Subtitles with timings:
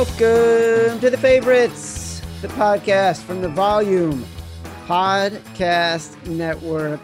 [0.00, 4.24] Welcome to the favorites, the podcast from the Volume
[4.86, 7.02] Podcast Network.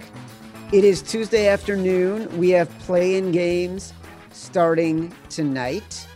[0.73, 2.35] It is Tuesday afternoon.
[2.39, 3.93] We have play-in games
[4.31, 6.07] starting tonight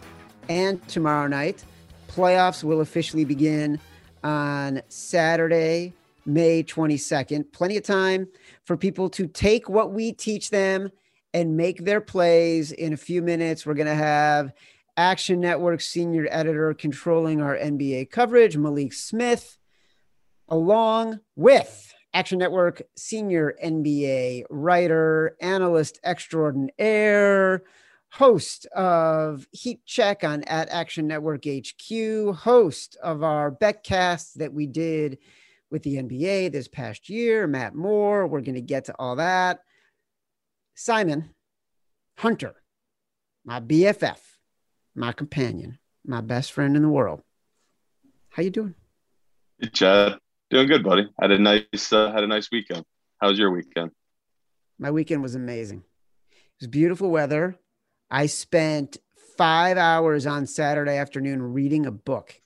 [0.48, 1.62] and tomorrow night.
[2.08, 3.78] Playoffs will officially begin
[4.24, 5.92] on Saturday,
[6.24, 7.52] May 22nd.
[7.52, 8.26] Plenty of time
[8.64, 10.90] for people to take what we teach them
[11.34, 13.66] and make their plays in a few minutes.
[13.66, 14.54] We're going to have
[15.00, 19.56] Action Network senior editor controlling our NBA coverage, Malik Smith,
[20.46, 27.62] along with Action Network senior NBA writer, analyst extraordinaire,
[28.10, 34.66] host of Heat Check on at Action Network HQ, host of our Betcast that we
[34.66, 35.16] did
[35.70, 38.26] with the NBA this past year, Matt Moore.
[38.26, 39.60] We're going to get to all that.
[40.74, 41.30] Simon
[42.18, 42.54] Hunter,
[43.46, 44.29] my BFF
[44.94, 47.22] my companion, my best friend in the world.
[48.30, 48.74] How you doing?
[49.58, 50.18] Hey, Chad.
[50.50, 51.08] Doing good, buddy.
[51.20, 52.84] Had a nice uh, had a nice weekend.
[53.20, 53.92] How was your weekend?
[54.78, 55.84] My weekend was amazing.
[56.30, 57.56] It was beautiful weather.
[58.10, 58.96] I spent
[59.36, 62.40] five hours on Saturday afternoon reading a book,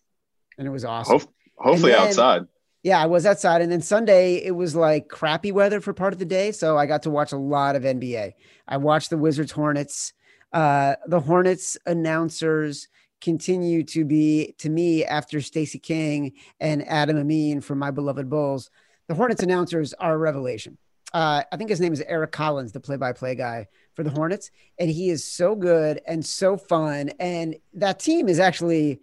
[0.58, 1.20] and it was awesome.
[1.20, 2.42] Ho- hopefully then, outside.
[2.82, 6.18] Yeah, I was outside, and then Sunday it was like crappy weather for part of
[6.18, 8.32] the day, so I got to watch a lot of NBA.
[8.68, 10.12] I watched the Wizards Hornets.
[10.55, 12.88] Uh, the Hornets announcers
[13.20, 18.70] continue to be, to me, after Stacey King and Adam Amin from My Beloved Bulls,
[19.08, 20.78] the Hornets announcers are a revelation.
[21.12, 24.91] Uh, I think his name is Eric Collins, the play-by-play guy for the Hornets, and
[24.91, 27.11] he is so good and so fun.
[27.20, 29.00] And that team is actually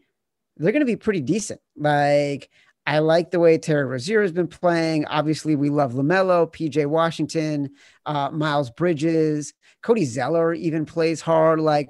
[0.58, 1.62] they're going to be pretty decent.
[1.76, 2.50] Like
[2.86, 5.06] I like the way Terry Rozier has been playing.
[5.06, 7.72] Obviously, we love LaMelo, PJ Washington,
[8.06, 11.60] uh, Miles Bridges, Cody Zeller even plays hard.
[11.60, 11.90] Like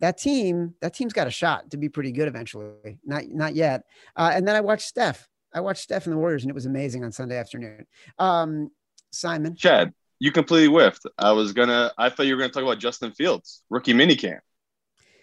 [0.00, 2.98] that team, that team's got a shot to be pretty good eventually.
[3.04, 3.84] Not not yet.
[4.16, 5.28] Uh, and then I watched Steph.
[5.54, 7.86] I watched Steph and the Warriors, and it was amazing on Sunday afternoon.
[8.18, 8.70] Um,
[9.10, 11.06] Simon, Chad, you completely whiffed.
[11.18, 11.92] I was gonna.
[11.98, 14.40] I thought you were gonna talk about Justin Fields rookie minicamp.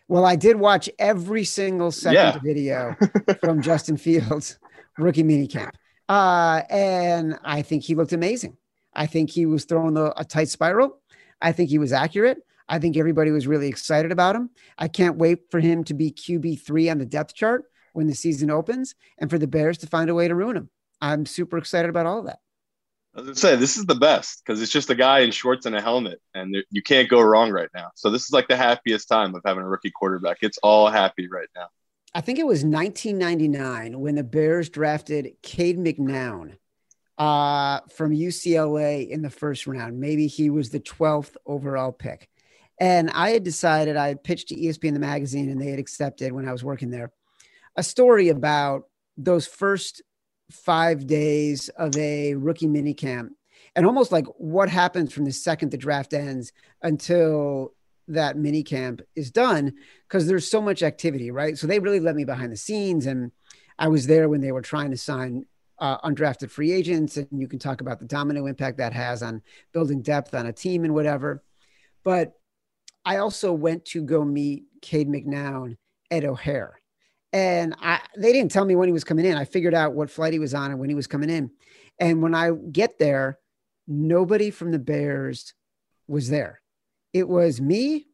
[0.08, 2.40] Well, I did watch every single second yeah.
[2.44, 2.96] video
[3.42, 4.58] from Justin Fields
[5.00, 5.72] rookie minicamp,
[6.08, 8.58] uh, and I think he looked amazing.
[8.94, 11.02] I think he was throwing the, a tight spiral.
[11.42, 12.40] I think he was accurate.
[12.68, 14.50] I think everybody was really excited about him.
[14.78, 18.52] I can't wait for him to be QB3 on the depth chart when the season
[18.52, 20.70] opens and for the Bears to find a way to ruin him.
[21.02, 22.40] I'm super excited about all of that.
[23.16, 25.66] I was gonna say this is the best because it's just a guy in shorts
[25.66, 27.90] and a helmet, and there, you can't go wrong right now.
[27.96, 30.38] So this is like the happiest time of having a rookie quarterback.
[30.42, 31.68] It's all happy right now.
[32.14, 36.58] I think it was 1999 when the Bears drafted Cade McNown
[37.18, 40.00] uh, from UCLA in the first round.
[40.00, 42.30] Maybe he was the 12th overall pick.
[42.80, 46.32] And I had decided I had pitched to ESPN the magazine and they had accepted
[46.32, 47.12] when I was working there
[47.76, 48.84] a story about
[49.18, 50.02] those first
[50.52, 53.30] five days of a rookie minicamp
[53.76, 57.74] and almost like what happens from the second the draft ends until
[58.10, 59.74] that mini camp is done
[60.08, 61.58] because there's so much activity, right?
[61.58, 63.32] So they really let me behind the scenes and
[63.80, 65.46] I was there when they were trying to sign
[65.80, 69.42] uh, undrafted free agents, and you can talk about the domino impact that has on
[69.72, 71.42] building depth on a team and whatever.
[72.04, 72.34] But
[73.06, 75.78] I also went to go meet Cade McNown
[76.12, 76.80] at O'Hare.
[77.32, 79.38] And I, they didn't tell me when he was coming in.
[79.38, 81.52] I figured out what flight he was on and when he was coming in.
[82.00, 83.40] And when I get there,
[83.88, 85.54] nobody from the Bears
[86.08, 86.62] was there.
[87.14, 88.08] It was me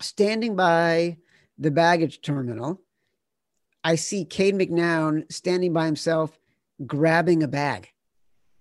[0.00, 1.18] standing by
[1.58, 2.80] the baggage terminal.
[3.82, 6.38] I see Cade McNown standing by himself
[6.86, 7.88] grabbing a bag.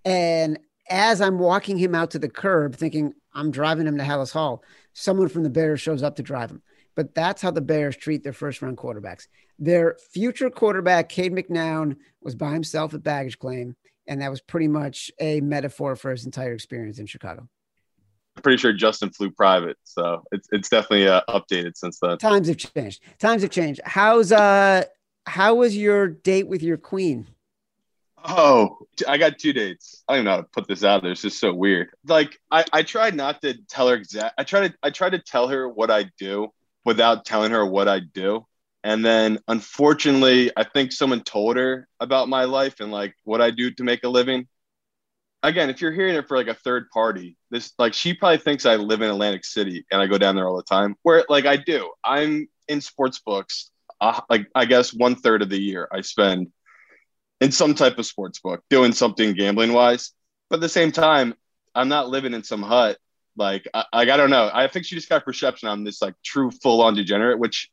[0.06, 0.60] And
[0.90, 4.64] as I'm walking him out to the curb, thinking I'm driving him to Halas Hall,
[4.94, 6.62] someone from the Bears shows up to drive him.
[6.96, 9.28] But that's how the Bears treat their first round quarterbacks.
[9.58, 13.76] Their future quarterback, Cade McNown, was by himself at baggage claim.
[14.08, 17.48] And that was pretty much a metaphor for his entire experience in Chicago.
[18.40, 19.76] I'm pretty sure Justin flew private.
[19.84, 22.18] So it's, it's definitely uh, updated since then.
[22.20, 23.04] Times have changed.
[23.20, 23.82] Times have changed.
[23.84, 24.86] How's, uh,
[25.26, 27.28] how was your date with your queen?
[28.24, 30.04] Oh, I got two dates.
[30.08, 31.12] I don't even know how to put this out there.
[31.12, 31.90] It's just so weird.
[32.08, 34.36] Like I, I tried not to tell her exact.
[34.38, 36.48] I tried to I tried to tell her what I do
[36.86, 38.46] without telling her what I do.
[38.84, 43.52] And then unfortunately, I think someone told her about my life and like what I
[43.52, 44.48] do to make a living.
[45.42, 48.66] Again, if you're hearing it for like a third party, this like she probably thinks
[48.66, 50.96] I live in Atlantic City and I go down there all the time.
[51.04, 51.92] Where like I do.
[52.04, 53.72] I'm in sports books.
[54.02, 56.52] Uh, like I guess one third of the year I spend
[57.42, 60.12] in some type of sports book doing something gambling wise.
[60.50, 61.36] But at the same time,
[61.76, 62.98] I'm not living in some hut.
[63.36, 64.50] Like, I, like, I don't know.
[64.54, 67.70] I think she just got perception I'm this like true full on degenerate, which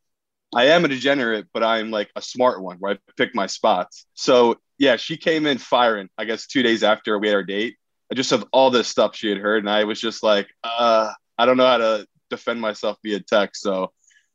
[0.55, 4.07] I am a degenerate, but I'm like a smart one where I pick my spots.
[4.15, 7.77] So yeah, she came in firing, I guess two days after we had our date.
[8.11, 9.63] I just of all this stuff she had heard.
[9.65, 13.63] And I was just like, uh, I don't know how to defend myself via text.
[13.63, 13.93] So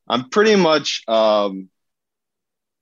[0.07, 1.69] I'm pretty much um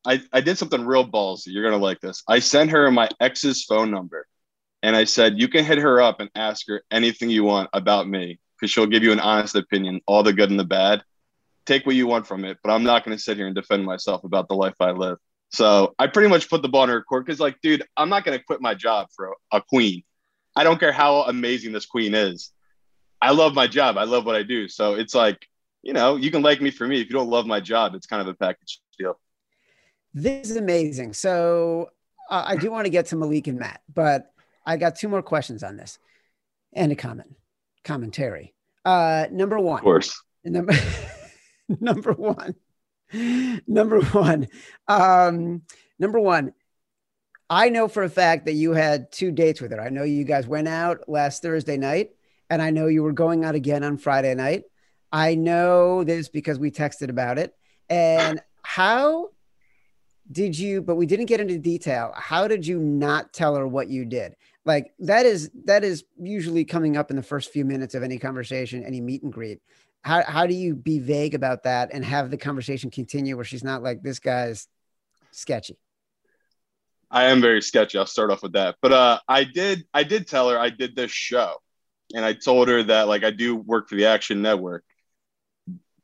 [0.05, 1.47] I, I did something real ballsy.
[1.47, 2.23] You're gonna like this.
[2.27, 4.25] I sent her my ex's phone number
[4.81, 8.07] and I said, you can hit her up and ask her anything you want about
[8.07, 11.03] me because she'll give you an honest opinion, all the good and the bad.
[11.69, 13.85] Take what you want from it, but I'm not going to sit here and defend
[13.85, 15.19] myself about the life I live.
[15.51, 18.25] So I pretty much put the ball in her court because, like, dude, I'm not
[18.25, 20.01] going to quit my job for a, a queen.
[20.55, 22.51] I don't care how amazing this queen is.
[23.21, 23.99] I love my job.
[23.99, 24.67] I love what I do.
[24.67, 25.45] So it's like,
[25.83, 27.01] you know, you can like me for me.
[27.01, 29.19] If you don't love my job, it's kind of a package deal.
[30.11, 31.13] This is amazing.
[31.13, 31.91] So
[32.31, 34.33] uh, I do want to get to Malik and Matt, but
[34.65, 35.99] I got two more questions on this
[36.73, 37.35] and a comment,
[37.83, 38.55] commentary.
[38.83, 39.77] Uh, number one.
[39.77, 40.19] Of course.
[40.43, 40.73] Number,
[41.79, 42.55] number one.
[43.67, 44.47] Number one.
[44.87, 45.61] Um,
[45.97, 46.53] number one.
[47.49, 49.81] I know for a fact that you had two dates with her.
[49.81, 52.11] I know you guys went out last Thursday night,
[52.49, 54.63] and I know you were going out again on Friday night.
[55.11, 57.55] I know this because we texted about it.
[57.89, 59.29] And how
[60.31, 62.13] did you, but we didn't get into detail.
[62.15, 64.35] How did you not tell her what you did?
[64.63, 68.19] Like that is that is usually coming up in the first few minutes of any
[68.19, 69.61] conversation, any meet and greet.
[70.01, 73.63] How how do you be vague about that and have the conversation continue where she's
[73.63, 74.67] not like this guy's
[75.31, 75.77] sketchy?
[77.11, 77.97] I am very sketchy.
[77.97, 78.75] I'll start off with that.
[78.81, 81.55] But uh I did I did tell her I did this show
[82.15, 84.83] and I told her that like I do work for the Action Network.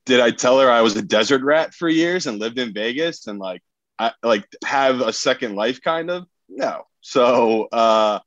[0.06, 3.28] Did I tell her I was a desert rat for years and lived in Vegas
[3.28, 3.62] and like
[3.98, 6.26] I like have a second life kind of?
[6.50, 6.84] No.
[7.02, 8.20] So uh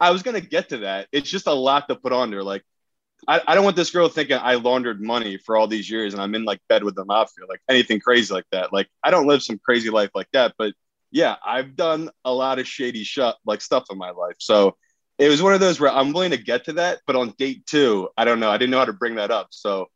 [0.00, 1.08] I was gonna get to that.
[1.12, 2.42] It's just a lot to put on there.
[2.42, 2.64] Like,
[3.28, 6.22] I, I don't want this girl thinking I laundered money for all these years and
[6.22, 8.72] I'm in like bed with the mafia, like anything crazy like that.
[8.72, 10.74] Like, I don't live some crazy life like that, but
[11.10, 14.36] yeah, I've done a lot of shady shut like stuff in my life.
[14.38, 14.76] So
[15.18, 17.66] it was one of those where I'm willing to get to that, but on date
[17.66, 18.50] two, I don't know.
[18.50, 19.48] I didn't know how to bring that up.
[19.50, 19.88] So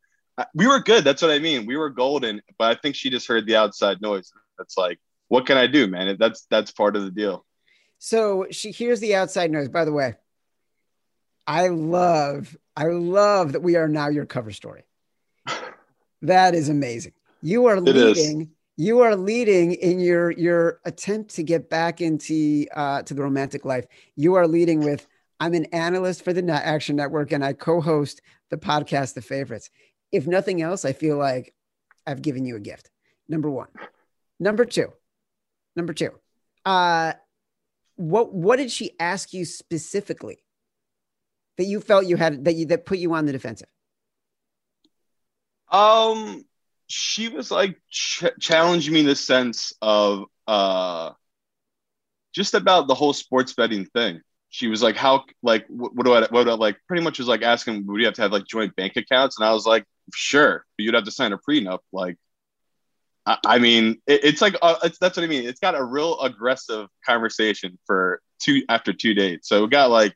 [0.53, 1.03] we were good.
[1.03, 1.65] That's what I mean.
[1.65, 4.31] We were golden, but I think she just heard the outside noise.
[4.57, 4.99] That's like,
[5.29, 6.17] what can I do, man?
[6.19, 7.45] That's that's part of the deal.
[7.97, 9.69] So she hears the outside noise.
[9.69, 10.15] By the way,
[11.47, 14.83] I love, I love that we are now your cover story.
[16.21, 17.13] That is amazing.
[17.41, 18.51] You are leading.
[18.77, 23.63] You are leading in your your attempt to get back into uh, to the romantic
[23.63, 23.85] life.
[24.15, 25.07] You are leading with
[25.39, 29.69] I'm an analyst for the Action Network and I co-host the podcast The Favorites.
[30.11, 31.53] If nothing else, I feel like
[32.07, 32.89] I've given you a gift.
[33.27, 33.67] Number one.
[34.39, 34.91] Number two.
[35.75, 36.11] Number two.
[36.65, 37.13] Uh,
[37.95, 40.44] what what did she ask you specifically
[41.57, 43.67] that you felt you had that you that put you on the defensive?
[45.71, 46.45] Um,
[46.87, 51.11] she was like ch- challenging me in the sense of uh,
[52.33, 54.21] just about the whole sports betting thing.
[54.49, 57.19] She was like, "How like what, what do I what do I like?" Pretty much
[57.19, 59.65] was like asking, "Would you have to have like joint bank accounts?" And I was
[59.65, 62.17] like, "Sure, but you'd have to sign a prenup." Like,
[63.25, 65.47] I mean, it, it's like uh, it's, that's what I mean.
[65.47, 69.49] It's got a real aggressive conversation for two after two dates.
[69.49, 70.15] So it got like,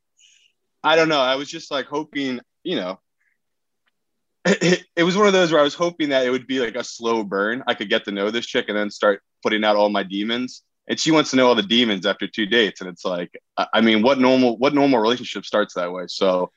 [0.84, 1.22] I don't know.
[1.22, 3.00] I was just like hoping, you know,
[4.46, 6.76] it, it, was one of those where I was hoping that it would be like
[6.76, 7.64] a slow burn.
[7.68, 10.64] I could get to know this chick and then start putting out all my demons.
[10.88, 12.82] And she wants to know all the demons after two dates.
[12.82, 16.06] And it's like, I mean, what normal what normal relationship starts that way?
[16.08, 16.52] So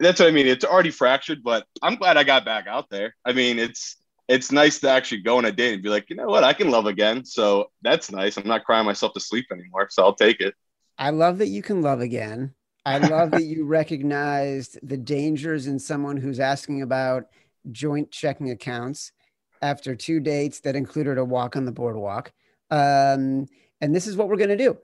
[0.00, 0.48] that's what I mean.
[0.48, 3.14] It's already fractured, but I'm glad I got back out there.
[3.24, 6.16] I mean, it's it's nice to actually go on a date and be like, you
[6.16, 7.24] know what, I can love again.
[7.24, 8.36] So that's nice.
[8.36, 9.88] I'm not crying myself to sleep anymore.
[9.90, 10.54] So I'll take it.
[10.98, 12.54] I love that you can love again.
[12.84, 17.24] I love that you recognized the dangers in someone who's asking about
[17.70, 19.12] joint checking accounts
[19.60, 22.32] after two dates that included a walk on the boardwalk.
[22.70, 23.46] Um,
[23.80, 24.78] and this is what we're going to do.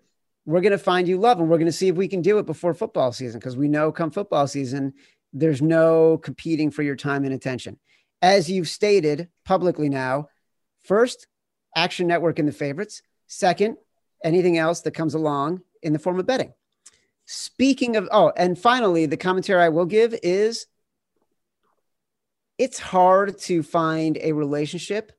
[0.45, 2.39] We're going to find you love and we're going to see if we can do
[2.39, 4.93] it before football season because we know come football season,
[5.33, 7.79] there's no competing for your time and attention
[8.23, 10.29] as you've stated publicly now,
[10.85, 11.27] first,
[11.75, 13.03] Action Network in the favorites.
[13.27, 13.77] Second,
[14.25, 16.53] anything else that comes along in the form of betting.
[17.27, 20.67] Speaking of, oh, and finally, the commentary I will give is
[22.57, 25.13] it's hard to find a relationship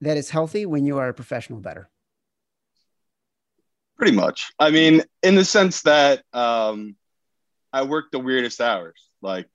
[0.00, 1.88] that is healthy when you are a professional bettor.
[3.96, 4.52] Pretty much.
[4.58, 6.96] I mean, in the sense that um,
[7.72, 9.00] I work the weirdest hours.
[9.22, 9.48] Like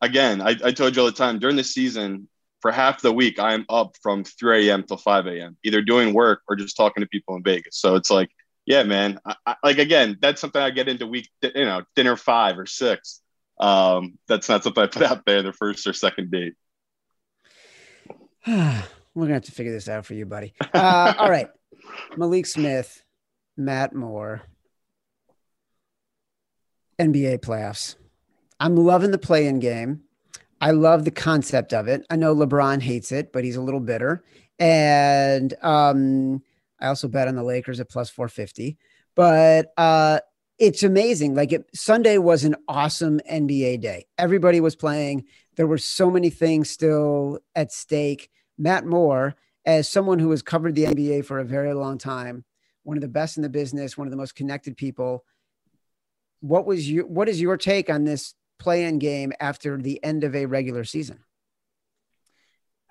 [0.00, 2.28] again, I, I told you all the time during the season,
[2.60, 4.82] for half the week, I'm up from 3 a.m.
[4.82, 7.76] till 5 a.m., either doing work or just talking to people in Vegas.
[7.78, 8.30] So it's like,
[8.66, 9.18] yeah, man.
[9.24, 12.66] I, I, like again, that's something I get into week, you know, dinner five or
[12.66, 13.20] six.
[13.58, 16.54] Um, that's not something I put out there the first or second date.
[18.46, 18.82] We're
[19.14, 20.54] gonna have to figure this out for you, buddy.
[20.72, 21.48] Uh, all right,
[22.16, 23.02] Malik Smith,
[23.56, 24.42] Matt Moore,
[26.98, 27.96] NBA playoffs.
[28.58, 30.02] I'm loving the play-in game.
[30.60, 32.06] I love the concept of it.
[32.08, 34.24] I know LeBron hates it, but he's a little bitter.
[34.58, 36.42] And um,
[36.84, 38.76] I also bet on the Lakers at plus 450.
[39.16, 40.20] But uh,
[40.58, 41.34] it's amazing.
[41.34, 44.04] Like it, Sunday was an awesome NBA day.
[44.18, 45.24] Everybody was playing.
[45.56, 48.28] There were so many things still at stake.
[48.58, 52.44] Matt Moore, as someone who has covered the NBA for a very long time,
[52.82, 55.24] one of the best in the business, one of the most connected people.
[56.40, 60.36] What was your what is your take on this play-in game after the end of
[60.36, 61.20] a regular season?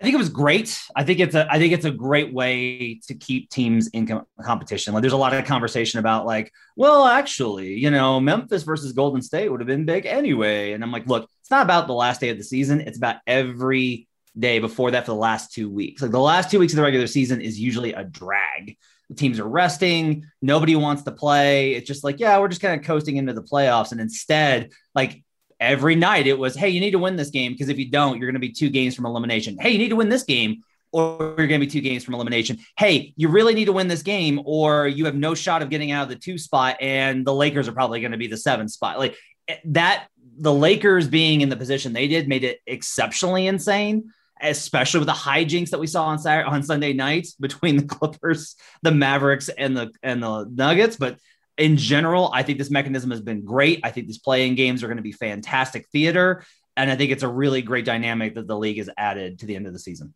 [0.04, 0.78] I think it was great.
[0.98, 4.26] I think it's a I think it's a great way to keep teams in com-
[4.44, 4.94] competition.
[4.94, 9.22] Like there's a lot of conversation about like, well, actually, you know, Memphis versus Golden
[9.22, 10.74] State would have been big anyway.
[10.74, 12.82] And I'm like, look, it's not about the last day of the season.
[12.82, 16.02] It's about every day before that for the last two weeks.
[16.02, 18.76] Like the last two weeks of the regular season is usually a drag.
[19.08, 20.26] The teams are resting.
[20.42, 21.76] Nobody wants to play.
[21.76, 23.94] It's just like, yeah, we're just kind of coasting into the playoffs.
[23.94, 25.24] And instead, like
[25.64, 28.18] every night it was, hey, you need to win this game because if you don't,
[28.18, 29.58] you're going to be two games from elimination.
[29.58, 32.14] Hey, you need to win this game or you're going to be two games from
[32.14, 32.60] elimination.
[32.78, 35.92] Hey, you really need to win this game or you have no shot of getting
[35.92, 38.68] out of the two spot and the Lakers are probably going to be the seven
[38.68, 39.00] spot.
[39.00, 39.16] Like
[39.48, 44.12] eh, that, the Lakers being in the position they did made it exceptionally insane.
[44.42, 48.58] Especially with the hijinks that we saw on Saturday, on Sunday nights between the Clippers,
[48.82, 51.18] the Mavericks, and the and the Nuggets, but
[51.58, 53.80] in general, I think this mechanism has been great.
[53.84, 56.44] I think these playing games are going to be fantastic theater.
[56.76, 59.56] And I think it's a really great dynamic that the league has added to the
[59.56, 60.14] end of the season.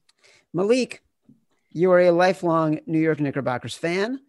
[0.54, 1.04] Malik,
[1.72, 4.20] you are a lifelong New York Knickerbockers fan.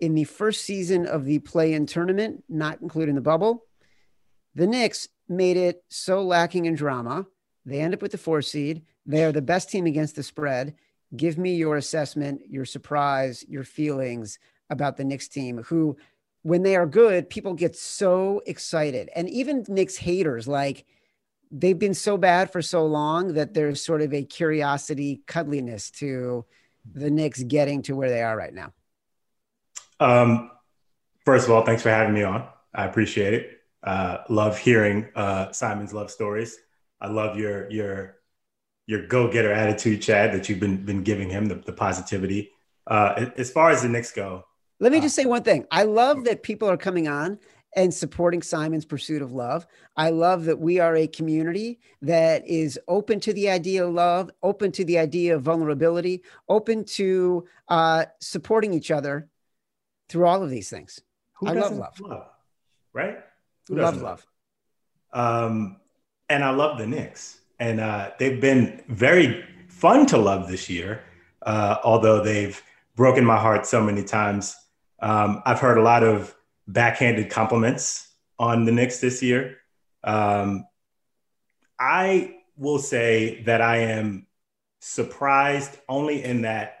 [0.00, 3.64] In the first season of the play in tournament, not including the bubble,
[4.54, 7.26] the Knicks made it so lacking in drama.
[7.64, 8.82] They end up with the four seed.
[9.06, 10.74] They are the best team against the spread.
[11.16, 14.38] Give me your assessment, your surprise, your feelings
[14.70, 15.96] about the Knicks team, who
[16.42, 19.10] when they are good, people get so excited.
[19.14, 20.86] And even Knicks haters, like
[21.50, 26.44] they've been so bad for so long that there's sort of a curiosity, cuddliness to
[26.92, 28.72] the Knicks getting to where they are right now.
[30.00, 30.50] Um,
[31.24, 32.46] first of all, thanks for having me on.
[32.74, 33.60] I appreciate it.
[33.82, 36.58] Uh, love hearing uh, Simon's love stories.
[37.00, 38.16] I love your your
[38.86, 42.50] your go getter attitude, Chad, that you've been been giving him the, the positivity.
[42.86, 44.44] Uh, as far as the Knicks go,
[44.80, 45.66] let me just say one thing.
[45.70, 47.38] I love that people are coming on
[47.76, 49.66] and supporting Simon's pursuit of love.
[49.96, 54.30] I love that we are a community that is open to the idea of love,
[54.42, 59.28] open to the idea of vulnerability, open to uh, supporting each other
[60.08, 61.00] through all of these things.
[61.34, 62.00] Who I love love.
[62.00, 62.26] love.
[62.92, 63.18] Right?
[63.68, 64.26] Who love love.
[65.12, 65.76] Um,
[66.28, 67.40] and I love the Knicks.
[67.60, 71.02] And uh, they've been very fun to love this year,
[71.42, 72.60] uh, although they've
[72.96, 74.56] broken my heart so many times
[75.00, 76.34] um, I've heard a lot of
[76.66, 79.58] backhanded compliments on the Knicks this year.
[80.04, 80.66] Um,
[81.78, 84.26] I will say that I am
[84.80, 86.76] surprised only in that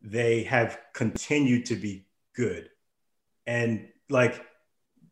[0.00, 2.70] they have continued to be good.
[3.46, 4.44] And like,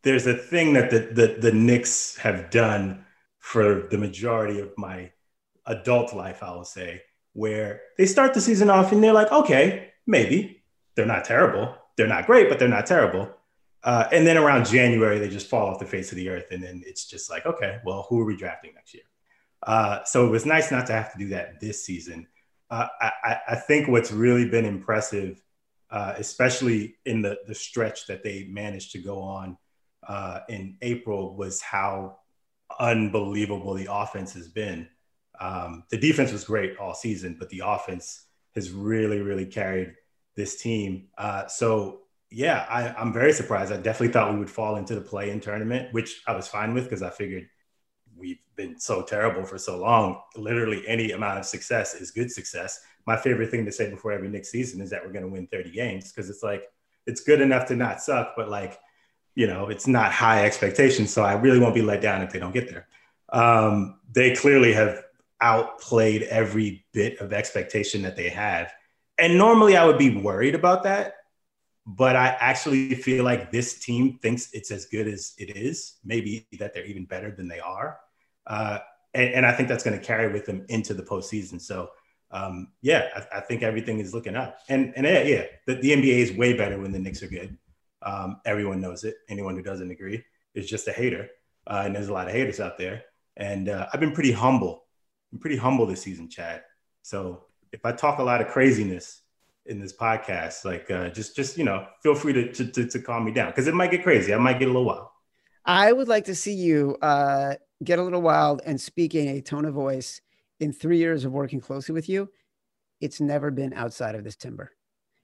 [0.02, 3.04] there's a thing that the, the, the Knicks have done
[3.38, 5.10] for the majority of my
[5.66, 9.90] adult life, I will say, where they start the season off and they're like, okay,
[10.06, 10.62] maybe
[10.94, 13.30] they're not terrible they're not great, but they're not terrible.
[13.82, 16.48] Uh, and then around January, they just fall off the face of the earth.
[16.50, 19.04] And then it's just like, okay, well, who are we drafting next year?
[19.62, 22.26] Uh, so it was nice not to have to do that this season.
[22.68, 25.40] Uh, I, I, think what's really been impressive,
[25.90, 29.56] uh, especially in the, the stretch that they managed to go on
[30.06, 32.18] uh, in April, was how
[32.80, 34.88] unbelievable the offense has been.
[35.40, 38.24] Um, the defense was great all season, but the offense
[38.56, 39.94] has really, really carried
[40.37, 41.09] this team.
[41.19, 42.00] Uh, so
[42.31, 43.73] yeah, I, am very surprised.
[43.73, 46.85] I definitely thought we would fall into the play-in tournament, which I was fine with
[46.85, 47.49] because I figured
[48.16, 50.21] we've been so terrible for so long.
[50.37, 52.81] Literally, any amount of success is good success.
[53.07, 55.47] My favorite thing to say before every Knicks season is that we're going to win
[55.47, 56.64] 30 games because it's like
[57.07, 58.78] it's good enough to not suck, but like
[59.37, 61.12] you know, it's not high expectations.
[61.12, 62.88] So I really won't be let down if they don't get there.
[63.28, 65.05] Um, they clearly have
[65.40, 68.73] outplayed every bit of expectation that they have
[69.18, 71.14] and normally I would be worried about that,
[71.87, 75.94] but I actually feel like this team thinks it's as good as it is.
[76.04, 77.99] Maybe that they're even better than they are,
[78.46, 78.78] uh,
[79.14, 81.61] and, and, I think that's going to carry with them into the postseason.
[81.61, 81.90] So,
[82.30, 84.58] um, yeah, I, I, think everything is looking up.
[84.68, 87.56] And and yeah, yeah the, the, NBA is way better when the Knicks are good.
[88.02, 89.16] Um, everyone knows it.
[89.28, 90.23] Anyone who doesn't agree
[90.54, 91.28] is just a hater,
[91.66, 93.04] uh, and there's a lot of haters out there.
[93.37, 94.85] And uh, I've been pretty humble.
[95.32, 96.62] I'm pretty humble this season, Chad.
[97.02, 99.23] So if I talk a lot of craziness
[99.66, 102.99] in this podcast, like uh, just just you know, feel free to to, to, to
[103.00, 104.32] calm me down because it might get crazy.
[104.32, 105.08] I might get a little wild.
[105.64, 109.40] I would like to see you uh, get a little wild and speak in a
[109.40, 110.20] tone of voice
[110.61, 112.30] in three years of working closely with you.
[113.00, 114.73] It's never been outside of this timber.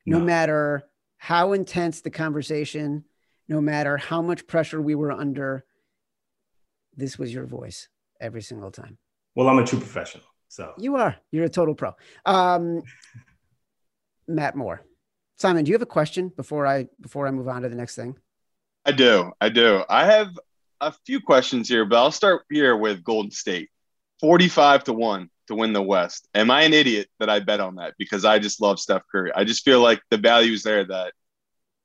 [0.04, 0.82] No, no matter
[1.16, 3.04] how intense the conversation,
[3.48, 5.64] no matter how much pressure we were under,
[6.96, 7.88] this was your voice
[8.20, 8.98] every single time.
[9.34, 10.24] Well, I'm a true professional.
[10.52, 11.16] So you are.
[11.30, 11.94] You're a total pro.
[12.26, 12.82] Um,
[14.28, 14.84] Matt Moore.
[15.38, 17.96] Simon, do you have a question before I before I move on to the next
[17.96, 18.18] thing?
[18.84, 19.32] I do.
[19.40, 19.82] I do.
[19.88, 20.38] I have
[20.82, 23.70] a few questions here, but I'll start here with Golden State.
[24.20, 26.28] 45 to 1 to win the West.
[26.34, 29.32] Am I an idiot that I bet on that because I just love Steph Curry?
[29.34, 31.14] I just feel like the value is there that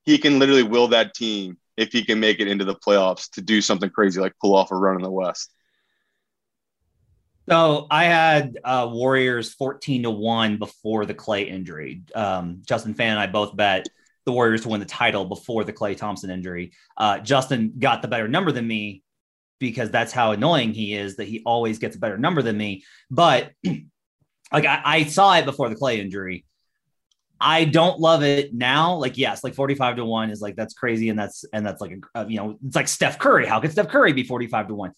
[0.03, 3.41] he can literally will that team if he can make it into the playoffs to
[3.41, 5.53] do something crazy like pull off a run in the West.
[7.49, 12.01] So I had uh, Warriors 14 to 1 before the Klay injury.
[12.13, 13.87] Um, Justin Phan and I both bet
[14.25, 16.73] the Warriors to win the title before the Klay Thompson injury.
[16.97, 19.01] Uh, Justin got the better number than me
[19.59, 22.83] because that's how annoying he is that he always gets a better number than me.
[23.09, 23.51] But
[24.51, 26.45] like I, I saw it before the Klay injury.
[27.39, 28.95] I don't love it now.
[28.95, 31.07] Like, yes, like 45 to 1 is like that's crazy.
[31.07, 33.45] And that's and that's like a, you know, it's like Steph Curry.
[33.45, 34.91] How could Steph Curry be 45 to 1?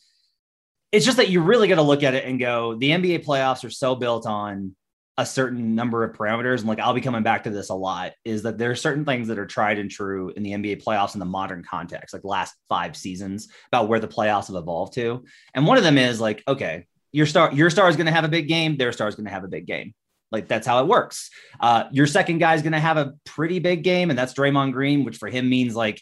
[0.91, 3.63] It's just that you really got to look at it and go, the NBA playoffs
[3.63, 4.75] are so built on
[5.17, 6.59] a certain number of parameters.
[6.59, 9.03] And like I'll be coming back to this a lot, is that there are certain
[9.03, 12.23] things that are tried and true in the NBA playoffs in the modern context, like
[12.23, 15.25] last five seasons, about where the playoffs have evolved to.
[15.53, 18.23] And one of them is like, okay, your star, your star is going to have
[18.23, 19.93] a big game, their star is going to have a big game.
[20.31, 21.29] Like that's how it works.
[21.59, 24.73] Uh, your second guy is going to have a pretty big game, and that's Draymond
[24.73, 26.01] Green, which for him means like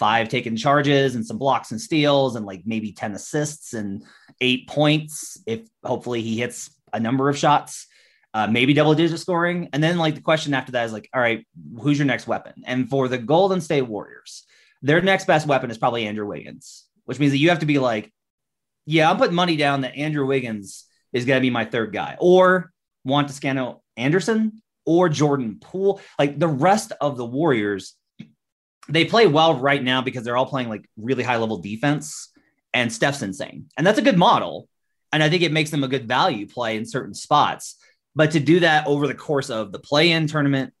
[0.00, 4.02] five taken charges and some blocks and steals and like maybe 10 assists and
[4.40, 7.86] eight points if hopefully he hits a number of shots
[8.32, 11.20] uh, maybe double digit scoring and then like the question after that is like all
[11.20, 11.46] right
[11.80, 14.44] who's your next weapon and for the golden state warriors
[14.82, 17.78] their next best weapon is probably andrew wiggins which means that you have to be
[17.78, 18.12] like
[18.86, 22.16] yeah i'm putting money down that andrew wiggins is going to be my third guy
[22.18, 22.72] or
[23.04, 26.00] Juan Toscano Anderson or Jordan Poole.
[26.18, 27.94] Like the rest of the Warriors
[28.88, 32.32] they play well right now because they're all playing like really high level defense
[32.72, 33.66] and Steph's insane.
[33.76, 34.68] And that's a good model.
[35.12, 37.76] And I think it makes them a good value play in certain spots.
[38.14, 40.72] But to do that over the course of the play in tournament,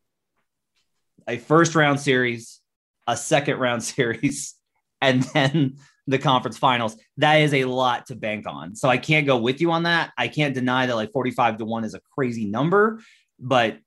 [1.28, 2.60] a first round series,
[3.06, 4.54] a second round series,
[5.00, 8.74] and then the conference finals, that is a lot to bank on.
[8.74, 10.10] So I can't go with you on that.
[10.18, 13.00] I can't deny that like 45 to 1 is a crazy number,
[13.38, 13.78] but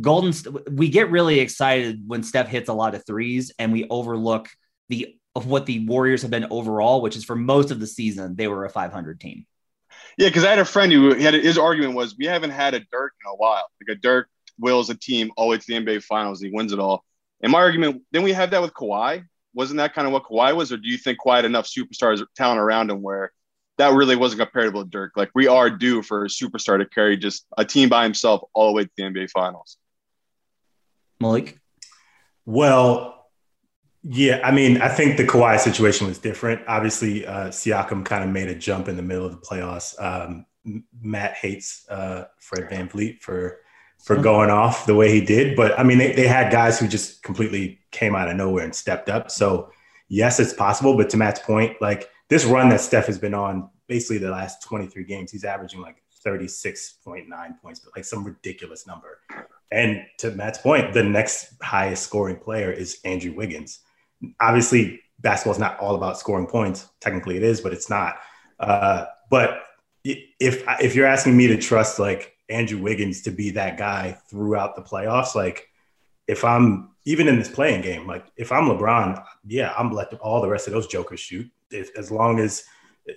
[0.00, 0.32] Golden,
[0.70, 4.48] we get really excited when Steph hits a lot of threes, and we overlook
[4.88, 8.34] the of what the Warriors have been overall, which is for most of the season
[8.34, 9.46] they were a 500 team.
[10.16, 12.80] Yeah, because I had a friend who had his argument was we haven't had a
[12.80, 13.64] Dirk in a while.
[13.80, 16.72] Like a Dirk wills a team all the way to the NBA Finals, he wins
[16.72, 17.04] it all.
[17.40, 19.24] And my argument, then we have that with Kawhi.
[19.54, 22.60] Wasn't that kind of what Kawhi was, or do you think had enough superstars talent
[22.60, 23.32] around him where
[23.78, 25.12] that really wasn't comparable to Dirk.
[25.16, 28.68] Like we are due for a superstar to carry just a team by himself all
[28.68, 29.78] the way to the NBA Finals.
[31.20, 31.58] Malik.
[32.44, 33.26] Well,
[34.02, 36.62] yeah, I mean, I think the Kawhi situation was different.
[36.66, 40.00] Obviously, uh, Siakam kind of made a jump in the middle of the playoffs.
[40.02, 40.46] Um,
[41.00, 43.60] Matt hates uh, Fred VanVleet for
[44.04, 46.86] for going off the way he did, but I mean, they, they had guys who
[46.86, 49.28] just completely came out of nowhere and stepped up.
[49.28, 49.70] So
[50.08, 50.96] yes, it's possible.
[50.96, 54.62] But to Matt's point, like this run that Steph has been on basically the last
[54.62, 57.26] 23 games, he's averaging like 36.9
[57.62, 59.20] points, but like some ridiculous number.
[59.70, 63.80] And to Matt's point, the next highest scoring player is Andrew Wiggins.
[64.40, 66.88] Obviously, basketball is not all about scoring points.
[67.00, 68.16] Technically, it is, but it's not.
[68.58, 69.62] Uh, but
[70.04, 74.74] if if you're asking me to trust like Andrew Wiggins to be that guy throughout
[74.74, 75.68] the playoffs, like
[76.26, 80.40] if I'm even in this playing game, like if I'm LeBron, yeah, I'm let all
[80.40, 82.64] the rest of those jokers shoot if, as long as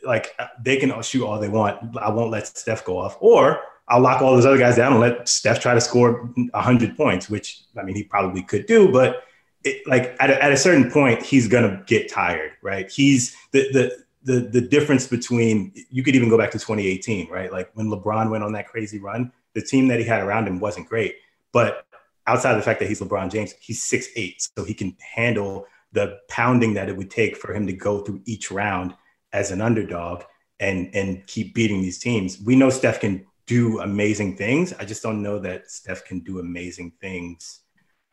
[0.03, 1.97] like uh, they can shoot all they want.
[1.97, 5.01] I won't let Steph go off, or I'll lock all those other guys down and
[5.01, 9.23] let Steph try to score hundred points, which I mean he probably could do, but
[9.63, 12.89] it, like at a, at a certain point he's gonna get tired, right?
[12.89, 17.51] He's the the the the difference between you could even go back to 2018, right?
[17.51, 20.59] Like when LeBron went on that crazy run, the team that he had around him
[20.59, 21.15] wasn't great,
[21.51, 21.85] but
[22.27, 25.65] outside of the fact that he's LeBron James, he's six eight, so he can handle
[25.93, 28.93] the pounding that it would take for him to go through each round
[29.33, 30.23] as an underdog
[30.59, 32.39] and and keep beating these teams.
[32.39, 34.73] We know Steph can do amazing things.
[34.79, 37.61] I just don't know that Steph can do amazing things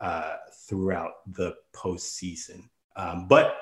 [0.01, 0.37] uh,
[0.67, 2.69] throughout the postseason.
[2.97, 3.57] Um, but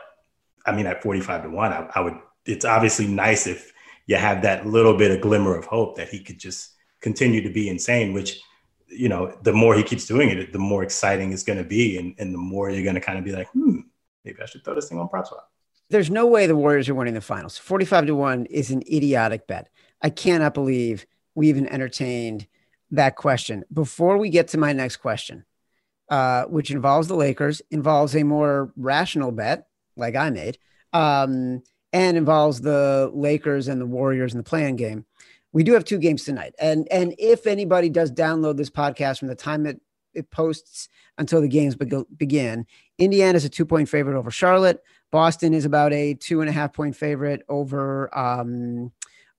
[0.64, 2.18] I mean, at 45 to one, I, I would.
[2.44, 3.72] It's obviously nice if
[4.06, 7.50] you have that little bit of glimmer of hope that he could just continue to
[7.50, 8.40] be insane, which
[8.88, 11.98] you know, the more he keeps doing it, the more exciting it's going to be,
[11.98, 13.80] and, and the more you're going to kind of be like, hmm,
[14.26, 15.50] maybe I should throw this thing on prop swap.
[15.88, 17.56] There's no way the Warriors are winning the finals.
[17.56, 19.68] 45 to 1 is an idiotic bet.
[20.02, 22.48] I cannot believe we even entertained
[22.90, 23.64] that question.
[23.72, 25.44] Before we get to my next question,
[26.10, 30.58] uh, which involves the Lakers, involves a more rational bet, like I made,
[30.92, 31.62] um,
[31.92, 35.04] and involves the Lakers and the Warriors in the playing game.
[35.52, 39.28] We do have two games tonight, and and if anybody does download this podcast from
[39.28, 39.80] the time it
[40.16, 42.66] it posts until the games be- begin,
[42.98, 44.82] Indiana is a two point favorite over Charlotte.
[45.12, 48.92] Boston is about a two and a half point favorite over um,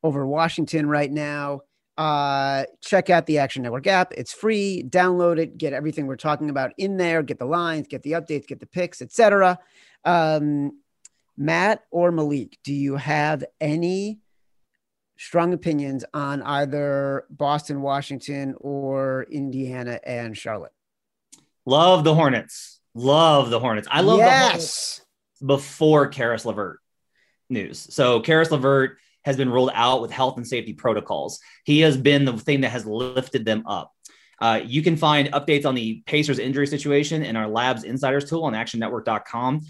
[0.03, 1.61] over Washington right now.
[1.97, 4.13] Uh, check out the Action Network app.
[4.15, 4.83] It's free.
[4.87, 5.57] Download it.
[5.57, 7.23] Get everything we're talking about in there.
[7.23, 7.87] Get the lines.
[7.87, 8.47] Get the updates.
[8.47, 9.57] Get the picks, etc.
[10.05, 10.79] Um,
[11.37, 14.19] Matt or Malik, do you have any
[15.17, 20.73] strong opinions on either Boston, Washington, or Indiana and Charlotte?
[21.65, 22.79] Love the Hornets.
[22.93, 23.87] Love the Hornets.
[23.91, 24.29] I love yes.
[24.29, 25.01] the Hornets
[25.45, 26.79] before Caris LeVert
[27.49, 27.87] news.
[27.93, 31.39] So Caris LeVert has been ruled out with health and safety protocols.
[31.65, 33.93] He has been the thing that has lifted them up.
[34.39, 38.43] Uh, you can find updates on the Pacers injury situation in our Labs Insiders tool
[38.43, 39.61] on actionnetwork.com.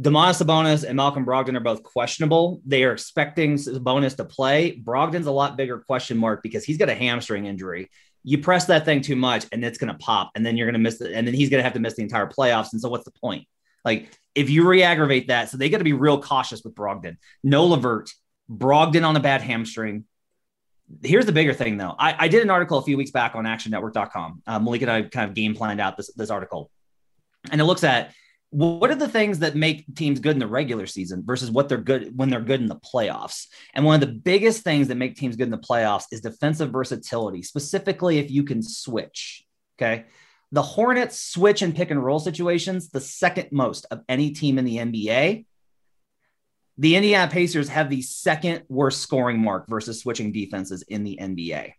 [0.00, 2.62] Domantas Sabonis and Malcolm Brogdon are both questionable.
[2.64, 4.80] They are expecting Sabonis to play.
[4.82, 7.90] Brogdon's a lot bigger question mark because he's got a hamstring injury.
[8.24, 10.74] You press that thing too much and it's going to pop, and then you're going
[10.74, 12.72] to miss it, and then he's going to have to miss the entire playoffs.
[12.72, 13.46] And so, what's the point?
[13.84, 17.16] Like, if you re-aggravate that, so they got to be real cautious with Brogdon.
[17.42, 18.10] No LeVert,
[18.48, 20.04] Brogdon on a bad hamstring.
[21.02, 21.94] Here's the bigger thing, though.
[21.98, 24.42] I, I did an article a few weeks back on ActionNetwork.com.
[24.46, 26.70] Uh, Malik and I kind of game planned out this this article,
[27.50, 28.14] and it looks at
[28.52, 31.78] what are the things that make teams good in the regular season versus what they're
[31.78, 33.46] good when they're good in the playoffs?
[33.72, 36.70] And one of the biggest things that make teams good in the playoffs is defensive
[36.70, 39.46] versatility, specifically if you can switch.
[39.78, 40.04] Okay.
[40.52, 44.66] The Hornets switch and pick and roll situations, the second most of any team in
[44.66, 45.46] the NBA.
[46.76, 51.72] The Indiana Pacers have the second worst scoring mark versus switching defenses in the NBA.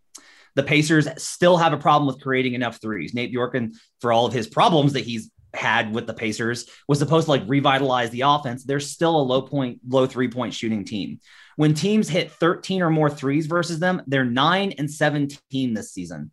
[0.56, 3.14] The Pacers still have a problem with creating enough threes.
[3.14, 7.26] Nate Bjorkgren, for all of his problems that he's had with the Pacers was supposed
[7.26, 8.63] to like revitalize the offense.
[8.63, 11.20] They're still a low point, low three point shooting team.
[11.56, 16.32] When teams hit 13 or more threes versus them, they're nine and 17 this season.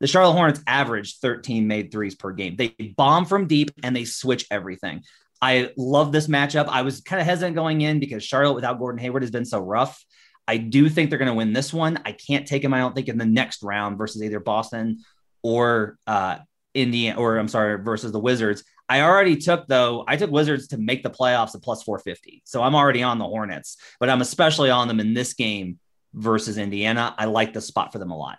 [0.00, 2.56] The Charlotte Hornets average 13 made threes per game.
[2.56, 5.02] They bomb from deep and they switch everything.
[5.40, 6.68] I love this matchup.
[6.68, 9.60] I was kind of hesitant going in because Charlotte without Gordon Hayward has been so
[9.60, 10.02] rough.
[10.46, 12.00] I do think they're going to win this one.
[12.04, 15.04] I can't take them, I don't think, in the next round versus either Boston
[15.42, 16.38] or uh,
[16.74, 18.64] Indiana, or I'm sorry, versus the Wizards.
[18.88, 20.04] I already took though.
[20.06, 23.24] I took Wizards to make the playoffs at plus 450, so I'm already on the
[23.24, 25.78] Hornets, but I'm especially on them in this game
[26.12, 27.14] versus Indiana.
[27.16, 28.38] I like the spot for them a lot.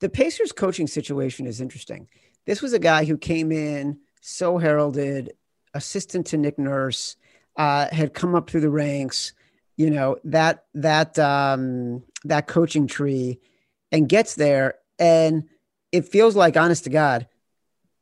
[0.00, 2.08] The Pacers coaching situation is interesting.
[2.46, 5.32] This was a guy who came in so heralded,
[5.74, 7.16] assistant to Nick Nurse,
[7.56, 9.32] uh, had come up through the ranks.
[9.76, 13.40] You know that that um, that coaching tree,
[13.90, 15.44] and gets there, and
[15.92, 17.26] it feels like, honest to God,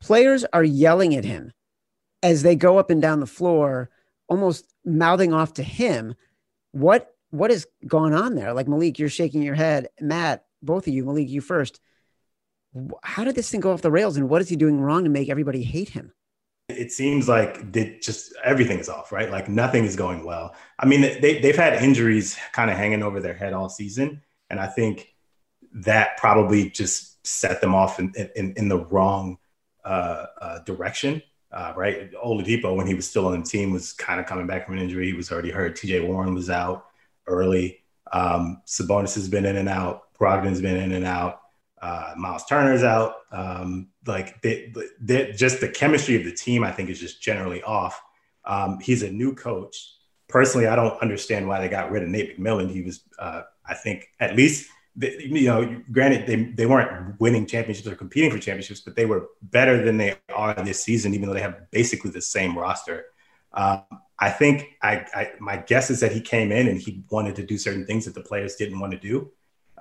[0.00, 1.52] players are yelling at him
[2.22, 3.90] as they go up and down the floor,
[4.28, 6.14] almost mouthing off to him.
[6.72, 8.52] What what has gone on there?
[8.52, 9.88] Like Malik, you're shaking your head.
[10.00, 11.80] Matt, both of you, Malik, you first.
[13.02, 15.10] How did this thing go off the rails, and what is he doing wrong to
[15.10, 16.12] make everybody hate him?
[16.68, 19.30] It seems like they just everything is off, right?
[19.30, 20.54] Like nothing is going well.
[20.78, 24.60] I mean, they they've had injuries kind of hanging over their head all season, and
[24.60, 25.14] I think
[25.72, 29.38] that probably just set them off in in, in the wrong
[29.86, 31.22] uh, uh, direction.
[31.52, 34.66] Uh, right, Oladipo when he was still on the team was kind of coming back
[34.66, 35.06] from an injury.
[35.06, 35.76] He was already hurt.
[35.76, 36.00] T.J.
[36.00, 36.86] Warren was out
[37.26, 37.78] early.
[38.12, 40.12] Um, Sabonis has been in and out.
[40.20, 41.40] Brogdon's been in and out.
[41.80, 43.14] Uh, Miles Turner's out.
[43.30, 47.62] Um, like they, they, just the chemistry of the team, I think, is just generally
[47.62, 48.02] off.
[48.44, 49.94] Um, he's a new coach.
[50.28, 52.70] Personally, I don't understand why they got rid of Nate McMillan.
[52.70, 57.46] He was, uh, I think, at least they, you know, granted they, they weren't winning
[57.46, 61.28] championships or competing for championships, but they were better than they are this season, even
[61.28, 63.06] though they have basically the same roster.
[63.52, 63.82] Um,
[64.18, 67.44] I think I, I, my guess is that he came in and he wanted to
[67.44, 69.30] do certain things that the players didn't want to do,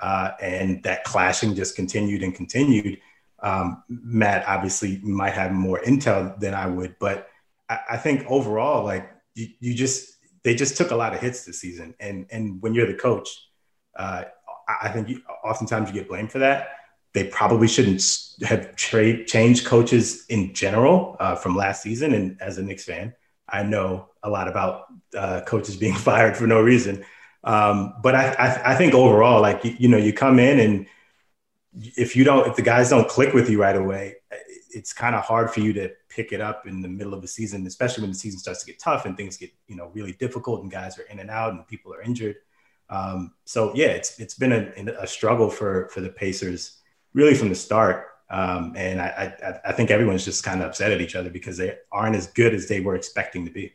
[0.01, 2.99] uh, and that clashing just continued and continued.
[3.39, 7.29] Um, Matt obviously might have more intel than I would, but
[7.69, 11.45] I, I think overall, like you, you, just they just took a lot of hits
[11.45, 13.29] this season, and and when you're the coach,
[13.95, 14.23] uh,
[14.67, 16.69] I think you, oftentimes you get blamed for that.
[17.13, 18.03] They probably shouldn't
[18.43, 22.13] have trade changed coaches in general uh, from last season.
[22.13, 23.13] And as a Knicks fan,
[23.47, 27.05] I know a lot about uh, coaches being fired for no reason.
[27.43, 30.87] Um, but I, I, I, think overall, like you, you, know, you come in and
[31.73, 34.15] if you don't, if the guys don't click with you right away,
[34.71, 37.27] it's kind of hard for you to pick it up in the middle of the
[37.27, 40.13] season, especially when the season starts to get tough and things get, you know, really
[40.13, 42.37] difficult and guys are in and out and people are injured.
[42.95, 46.77] Um, so yeah, it's it's been a, a, struggle for for the Pacers
[47.13, 48.07] really from the start.
[48.29, 51.57] Um, and I, I, I think everyone's just kind of upset at each other because
[51.57, 53.73] they aren't as good as they were expecting to be.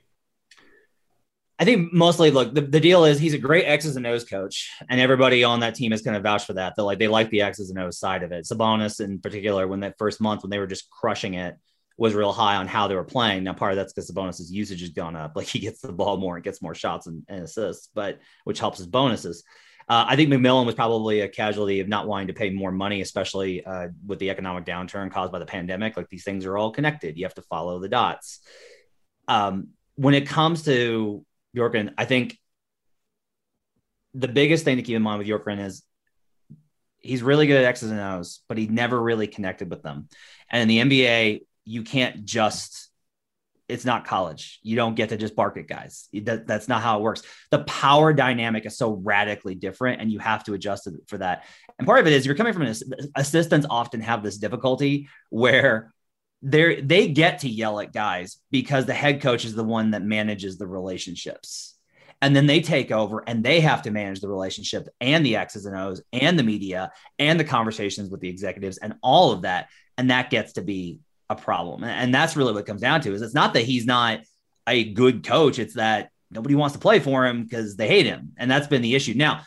[1.58, 4.70] I think mostly look the, the deal is he's a great X's and O's coach,
[4.88, 6.74] and everybody on that team is going to vouch for that.
[6.76, 8.46] They like they like the X's and O's side of it.
[8.46, 11.58] Sabonis in particular, when that first month when they were just crushing it,
[12.00, 13.44] was real high on how they were playing.
[13.44, 15.32] Now part of that's because the Sabonis's usage has gone up.
[15.40, 18.58] Like he gets the ball more and gets more shots and, and assists, but which
[18.58, 19.44] helps his bonuses.
[19.86, 23.02] Uh, I think McMillan was probably a casualty of not wanting to pay more money,
[23.02, 25.98] especially uh, with the economic downturn caused by the pandemic.
[25.98, 27.18] Like these things are all connected.
[27.18, 28.40] You have to follow the dots.
[29.28, 31.22] Um, when it comes to
[31.54, 32.38] Bjorkgren, I think
[34.14, 35.82] the biggest thing to keep in mind with Bjorkgren is
[36.98, 40.08] he's really good at X's and O's, but he never really connected with them.
[40.50, 42.90] And in the NBA, you can't just
[43.70, 44.58] it's not college.
[44.62, 46.08] You don't get to just bark at guys.
[46.12, 47.22] That, that's not how it works.
[47.52, 51.44] The power dynamic is so radically different, and you have to adjust for that.
[51.78, 52.74] And part of it is you're coming from an
[53.14, 55.94] assistants often have this difficulty where
[56.42, 60.02] they they get to yell at guys because the head coach is the one that
[60.02, 61.76] manages the relationships.
[62.22, 65.64] And then they take over and they have to manage the relationship and the X's
[65.64, 69.68] and O's and the media and the conversations with the executives and all of that.
[69.96, 70.98] And that gets to be
[71.30, 71.84] a problem.
[71.84, 74.20] And that's really what comes down to is it's not that he's not
[74.66, 75.58] a good coach.
[75.58, 78.32] It's that nobody wants to play for him because they hate him.
[78.36, 79.14] And that's been the issue.
[79.14, 79.42] Now,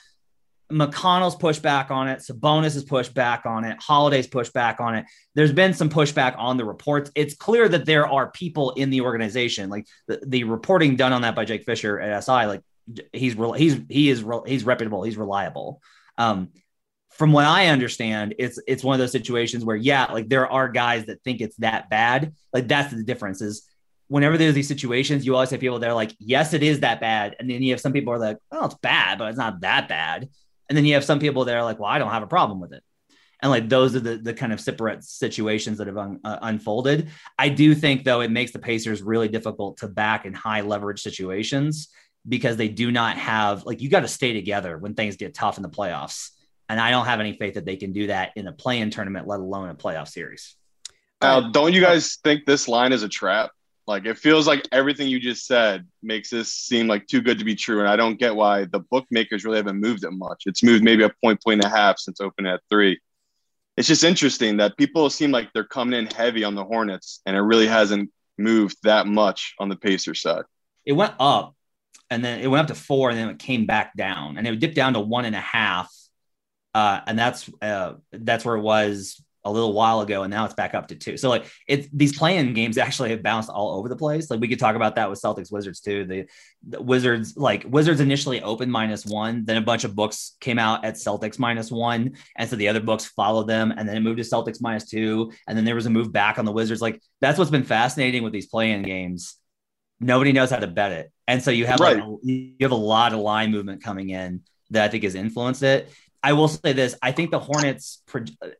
[0.71, 2.19] McConnell's pushed back on it.
[2.19, 3.77] Sabonis has pushed back on it.
[3.79, 5.05] Holiday's pushed back on it.
[5.35, 7.11] There's been some pushback on the reports.
[7.15, 11.21] It's clear that there are people in the organization, like the, the reporting done on
[11.21, 12.61] that by Jake Fisher at SI, like
[13.11, 15.03] he's he's he is he's reputable.
[15.03, 15.81] He's reliable.
[16.17, 16.49] Um,
[17.13, 20.67] from what I understand, it's it's one of those situations where yeah, like there are
[20.69, 22.33] guys that think it's that bad.
[22.51, 23.67] Like that's the difference is
[24.07, 26.99] whenever there's these situations, you always have people that are like, yes, it is that
[26.99, 27.35] bad.
[27.39, 29.87] And then you have some people are like, oh, it's bad, but it's not that
[29.87, 30.29] bad.
[30.69, 32.59] And then you have some people that are like, well, I don't have a problem
[32.59, 32.83] with it.
[33.41, 37.09] And like those are the, the kind of separate situations that have un, uh, unfolded.
[37.37, 41.01] I do think, though, it makes the Pacers really difficult to back in high leverage
[41.01, 41.89] situations
[42.27, 45.57] because they do not have, like, you got to stay together when things get tough
[45.57, 46.29] in the playoffs.
[46.69, 48.89] And I don't have any faith that they can do that in a play in
[48.89, 50.55] tournament, let alone a playoff series.
[51.21, 53.51] Now, don't you guys think this line is a trap?
[53.85, 57.45] Like it feels like everything you just said makes this seem like too good to
[57.45, 60.43] be true, and I don't get why the bookmakers really haven't moved it much.
[60.45, 62.99] It's moved maybe a point, point and a half since open at three.
[63.75, 67.35] It's just interesting that people seem like they're coming in heavy on the Hornets, and
[67.35, 70.43] it really hasn't moved that much on the Pacer side.
[70.85, 71.55] It went up,
[72.09, 74.59] and then it went up to four, and then it came back down, and it
[74.59, 75.91] dipped down to one and a half,
[76.73, 80.53] uh, and that's uh, that's where it was a little while ago, and now it's
[80.53, 81.17] back up to two.
[81.17, 84.29] So like it's these playing games actually have bounced all over the place.
[84.29, 86.05] Like we could talk about that with Celtics Wizards too.
[86.05, 86.25] The,
[86.67, 90.85] the, Wizards like Wizards initially opened minus one, then a bunch of books came out
[90.85, 94.17] at Celtics minus one, and so the other books followed them, and then it moved
[94.17, 96.81] to Celtics minus two, and then there was a move back on the Wizards.
[96.81, 99.35] Like that's what's been fascinating with these playing games.
[99.99, 101.97] Nobody knows how to bet it, and so you have right.
[101.97, 105.63] like you have a lot of line movement coming in that I think has influenced
[105.63, 105.89] it.
[106.23, 108.01] I will say this: I think the Hornets,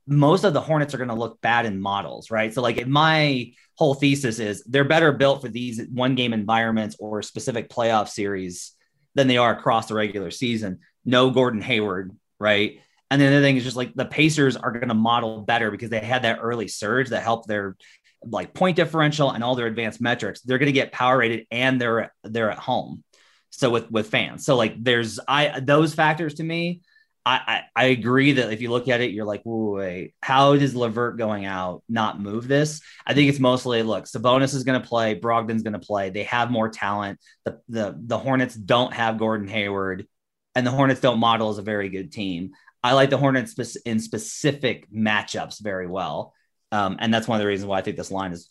[0.06, 2.54] most of the Hornets are going to look bad in models, right?
[2.54, 7.69] So, like, my whole thesis is they're better built for these one-game environments or specific
[7.69, 8.73] playoff series
[9.15, 10.80] than they are across the regular season.
[11.06, 12.82] No Gordon Hayward, right?
[13.10, 15.89] And the other thing is just like the Pacers are going to model better because
[15.89, 17.78] they had that early surge that helped their
[18.26, 20.41] like point differential and all their advanced metrics.
[20.41, 23.04] They're going to get power rated and they're they're at home.
[23.52, 24.45] So with with fans.
[24.45, 26.82] So like there's I those factors to me
[27.25, 31.17] I, I, agree that if you look at it, you're like, wait, how does LeVert
[31.17, 32.81] going out not move this?
[33.07, 36.09] I think it's mostly look, Sabonis is going to play, Brogdon's going to play.
[36.09, 37.19] They have more talent.
[37.45, 40.05] The, the the Hornets don't have Gordon Hayward,
[40.53, 42.51] and the Hornets don't model as a very good team.
[42.83, 46.33] I like the Hornets in specific matchups very well,
[46.73, 48.49] um, and that's one of the reasons why I think this line is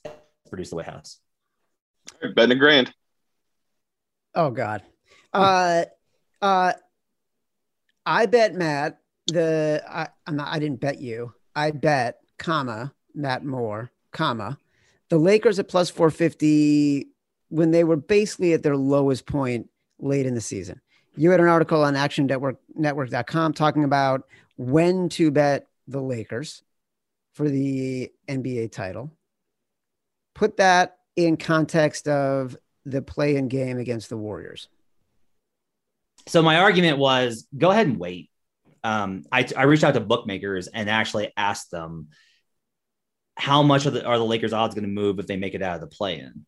[0.48, 1.18] produced the way it has.
[2.35, 2.90] Ben and Grand.
[4.35, 4.82] Oh God.
[5.32, 5.85] Uh,
[6.40, 6.72] uh,
[8.04, 11.32] I bet Matt the I, I'm not, I didn't bet you.
[11.54, 14.58] I bet, comma Matt Moore, comma
[15.12, 17.06] the Lakers at plus 450
[17.50, 20.80] when they were basically at their lowest point late in the season.
[21.16, 26.62] You had an article on Action Network Network.com talking about when to bet the Lakers
[27.34, 29.12] for the NBA title.
[30.34, 34.68] Put that in context of the play in game against the Warriors
[36.26, 38.30] so my argument was go ahead and wait.
[38.85, 42.08] um, I, I reached out to bookmakers and actually asked them
[43.37, 45.76] how much the, are the Lakers odds going to move if they make it out
[45.76, 46.44] of the play in?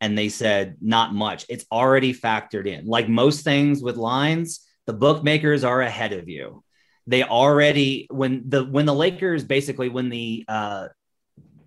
[0.00, 1.46] And they said, not much.
[1.48, 2.86] It's already factored in.
[2.86, 6.64] Like most things with lines, the bookmakers are ahead of you.
[7.06, 10.88] They already when the when the Lakers basically when the uh,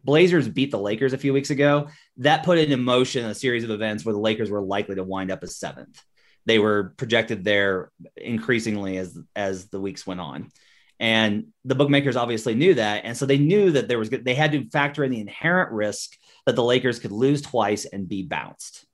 [0.03, 1.87] Blazers beat the Lakers a few weeks ago,
[2.17, 5.31] that put in motion a series of events where the Lakers were likely to wind
[5.31, 6.01] up as seventh.
[6.45, 10.51] They were projected there increasingly as as the weeks went on.
[10.99, 13.03] And the bookmakers obviously knew that.
[13.03, 16.15] And so they knew that there was, they had to factor in the inherent risk
[16.45, 18.85] that the Lakers could lose twice and be bounced.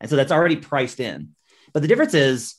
[0.00, 1.36] And so that's already priced in.
[1.72, 2.56] But the difference is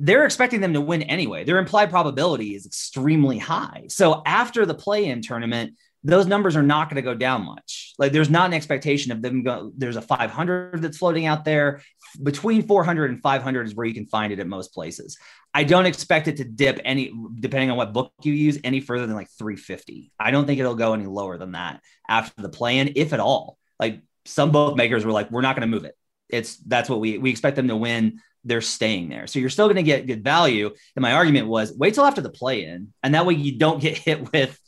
[0.00, 1.44] they're expecting them to win anyway.
[1.44, 3.84] Their implied probability is extremely high.
[3.88, 7.94] So after the play in tournament, those numbers are not going to go down much.
[7.98, 9.72] Like there's not an expectation of them go.
[9.76, 11.82] There's a 500 that's floating out there.
[12.22, 15.18] Between 400 and 500 is where you can find it at most places.
[15.52, 19.06] I don't expect it to dip any, depending on what book you use, any further
[19.06, 20.12] than like 350.
[20.18, 23.58] I don't think it'll go any lower than that after the plan, if at all.
[23.80, 25.96] Like some bookmakers were like, we're not going to move it.
[26.28, 28.20] It's that's what we we expect them to win.
[28.44, 30.70] They're staying there, so you're still going to get good value.
[30.94, 33.80] And my argument was wait till after the play in, and that way you don't
[33.80, 34.58] get hit with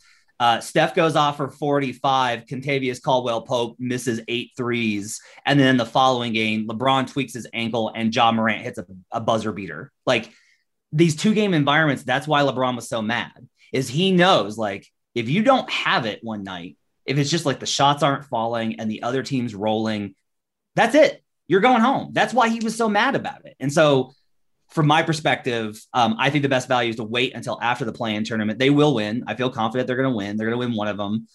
[0.40, 2.46] uh, Steph goes off for 45.
[2.46, 5.20] Kentavious Caldwell Pope misses eight threes.
[5.44, 9.20] And then the following game, LeBron tweaks his ankle and Ja Morant hits a, a
[9.20, 9.92] buzzer beater.
[10.06, 10.30] Like
[10.92, 15.28] these two game environments, that's why LeBron was so mad, is he knows like if
[15.28, 18.90] you don't have it one night, if it's just like the shots aren't falling and
[18.90, 20.14] the other team's rolling,
[20.74, 21.22] that's it.
[21.48, 22.10] You're going home.
[22.12, 23.56] That's why he was so mad about it.
[23.60, 24.14] And so
[24.70, 27.92] from my perspective, um, I think the best value is to wait until after the
[27.92, 28.58] play-in tournament.
[28.58, 29.24] They will win.
[29.26, 30.36] I feel confident they're going to win.
[30.36, 31.26] They're going to win one of them.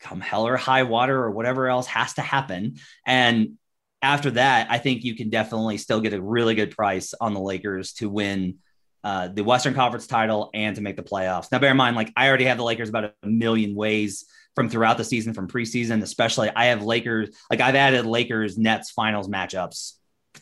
[0.00, 2.76] Come hell or high water or whatever else has to happen.
[3.06, 3.54] And
[4.02, 7.40] after that, I think you can definitely still get a really good price on the
[7.40, 8.58] Lakers to win
[9.02, 11.50] uh, the Western Conference title and to make the playoffs.
[11.50, 14.68] Now, bear in mind, like I already have the Lakers about a million ways from
[14.68, 16.50] throughout the season, from preseason, especially.
[16.54, 19.94] I have Lakers, like I've added Lakers Nets finals matchups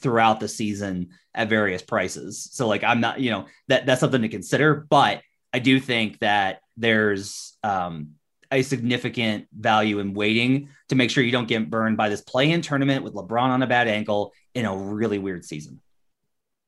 [0.03, 2.49] throughout the season at various prices.
[2.53, 6.19] So like I'm not, you know, that that's something to consider, but I do think
[6.19, 8.12] that there's um,
[8.51, 12.61] a significant value in waiting to make sure you don't get burned by this play-in
[12.61, 15.81] tournament with LeBron on a bad ankle in a really weird season.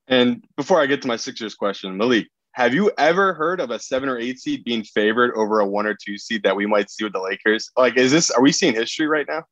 [0.08, 3.78] And before I get to my Sixers question, Malik, have you ever heard of a
[3.78, 6.90] seven or eight seed being favored over a one or two seed that we might
[6.90, 7.70] see with the Lakers?
[7.76, 9.44] Like, is this are we seeing history right now?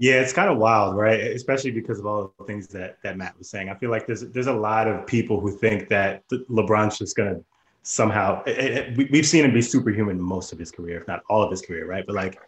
[0.00, 1.20] Yeah, it's kind of wild, right?
[1.20, 3.68] Especially because of all the things that that Matt was saying.
[3.68, 7.40] I feel like there's there's a lot of people who think that LeBron's just gonna
[7.82, 8.42] somehow.
[8.44, 11.50] It, it, we've seen him be superhuman most of his career, if not all of
[11.50, 12.02] his career, right?
[12.06, 12.40] But like,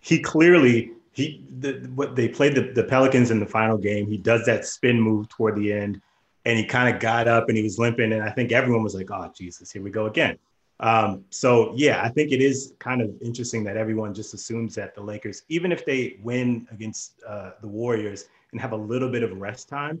[0.00, 4.06] he clearly he the, what they played the, the Pelicans in the final game.
[4.06, 6.02] He does that spin move toward the end,
[6.44, 8.94] and he kind of got up and he was limping, and I think everyone was
[8.94, 10.36] like, "Oh Jesus, here we go again."
[10.80, 14.94] Um, so yeah, I think it is kind of interesting that everyone just assumes that
[14.94, 19.22] the Lakers, even if they win against uh, the Warriors and have a little bit
[19.22, 20.00] of rest time,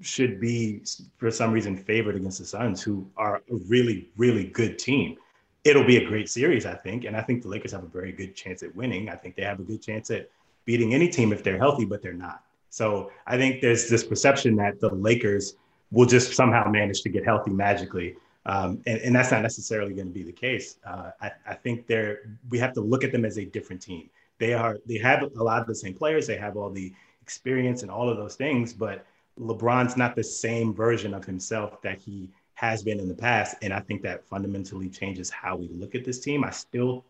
[0.00, 0.82] should be
[1.18, 5.16] for some reason favored against the Suns, who are a really, really good team.
[5.62, 8.12] It'll be a great series, I think, and I think the Lakers have a very
[8.12, 9.08] good chance at winning.
[9.08, 10.30] I think they have a good chance at
[10.64, 12.42] beating any team if they're healthy, but they're not.
[12.70, 15.54] So I think there's this perception that the Lakers
[15.90, 20.06] will just somehow manage to get healthy magically um, and, and, that's not necessarily going
[20.06, 20.76] to be the case.
[20.86, 24.10] Uh, I, I, think they're we have to look at them as a different team.
[24.38, 26.26] They are they have a lot of the same players.
[26.26, 29.06] They have all the experience and all of those things, but
[29.40, 33.56] LeBron's not the same version of himself that he has been in the past.
[33.62, 36.44] And I think that fundamentally changes how we look at this team.
[36.44, 37.04] I still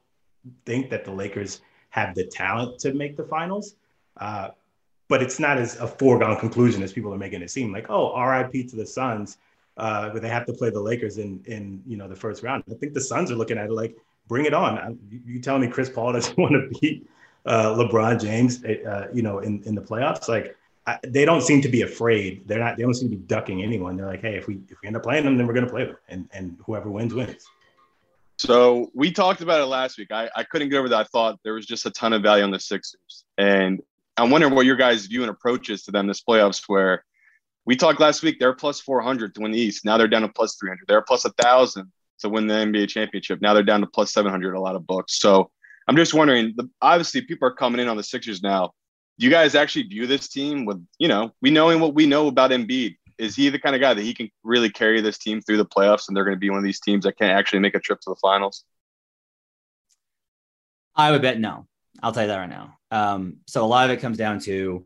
[0.65, 3.75] think that the Lakers have the talent to make the finals.
[4.17, 4.51] Uh,
[5.09, 8.19] but it's not as a foregone conclusion as people are making it seem like, oh,
[8.19, 9.39] RIP to the Suns
[9.77, 12.65] uh, but they have to play the Lakers in in you know the first round.
[12.71, 13.97] I think the Suns are looking at it like,
[14.29, 14.79] bring it on.
[14.79, 17.09] I, you telling me Chris Paul doesn't want to beat
[17.47, 20.29] uh, LeBron James, uh, you know, in in the playoffs?
[20.29, 20.57] Like
[20.87, 22.47] I, they don't seem to be afraid.
[22.47, 22.77] They're not.
[22.77, 23.97] They don't seem to be ducking anyone.
[23.97, 25.73] They're like, hey, if we if we end up playing them, then we're going to
[25.73, 27.45] play them, and and whoever wins wins.
[28.37, 30.11] So we talked about it last week.
[30.11, 31.01] I, I couldn't get over that.
[31.01, 33.81] I thought there was just a ton of value on the Sixers, and
[34.17, 37.05] I'm wondering what your guys' view and approach is to them this playoffs, where
[37.67, 38.37] we talked last week.
[38.39, 39.85] They're plus 400 to win the East.
[39.85, 40.85] Now they're down to plus 300.
[40.87, 41.91] They're plus a thousand
[42.21, 43.41] to win the NBA championship.
[43.41, 44.55] Now they're down to plus 700.
[44.55, 45.19] A lot of books.
[45.19, 45.51] So
[45.89, 46.55] I'm just wondering.
[46.57, 48.73] The, obviously, people are coming in on the Sixers now.
[49.19, 52.29] Do you guys actually view this team with you know we knowing what we know
[52.29, 52.97] about Embiid?
[53.17, 55.67] Is he the kind of guy that he can really carry this team through the
[55.67, 57.81] playoffs, and they're going to be one of these teams that can actually make a
[57.81, 58.65] trip to the finals?
[60.97, 61.67] I would bet no.
[62.03, 62.77] I'll tell you that right now.
[62.91, 64.85] Um, so a lot of it comes down to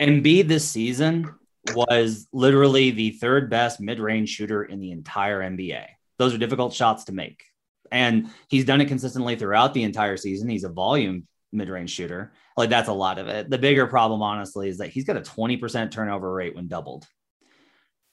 [0.00, 1.34] Embiid this season
[1.74, 5.86] was literally the third best mid range shooter in the entire NBA.
[6.18, 7.42] Those are difficult shots to make.
[7.90, 10.48] And he's done it consistently throughout the entire season.
[10.48, 12.32] He's a volume mid range shooter.
[12.56, 13.50] Like that's a lot of it.
[13.50, 17.06] The bigger problem, honestly, is that he's got a 20% turnover rate when doubled.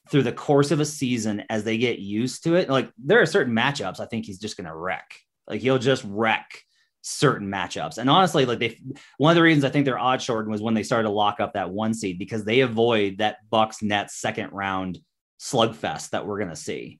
[0.09, 3.25] Through the course of a season, as they get used to it, like there are
[3.25, 5.15] certain matchups I think he's just going to wreck.
[5.47, 6.61] Like he'll just wreck
[7.03, 7.97] certain matchups.
[7.97, 8.79] And honestly, like they,
[9.17, 11.39] one of the reasons I think they're odd shortened was when they started to lock
[11.39, 14.99] up that one seed because they avoid that Bucks Nets second round
[15.39, 16.99] slugfest that we're going to see.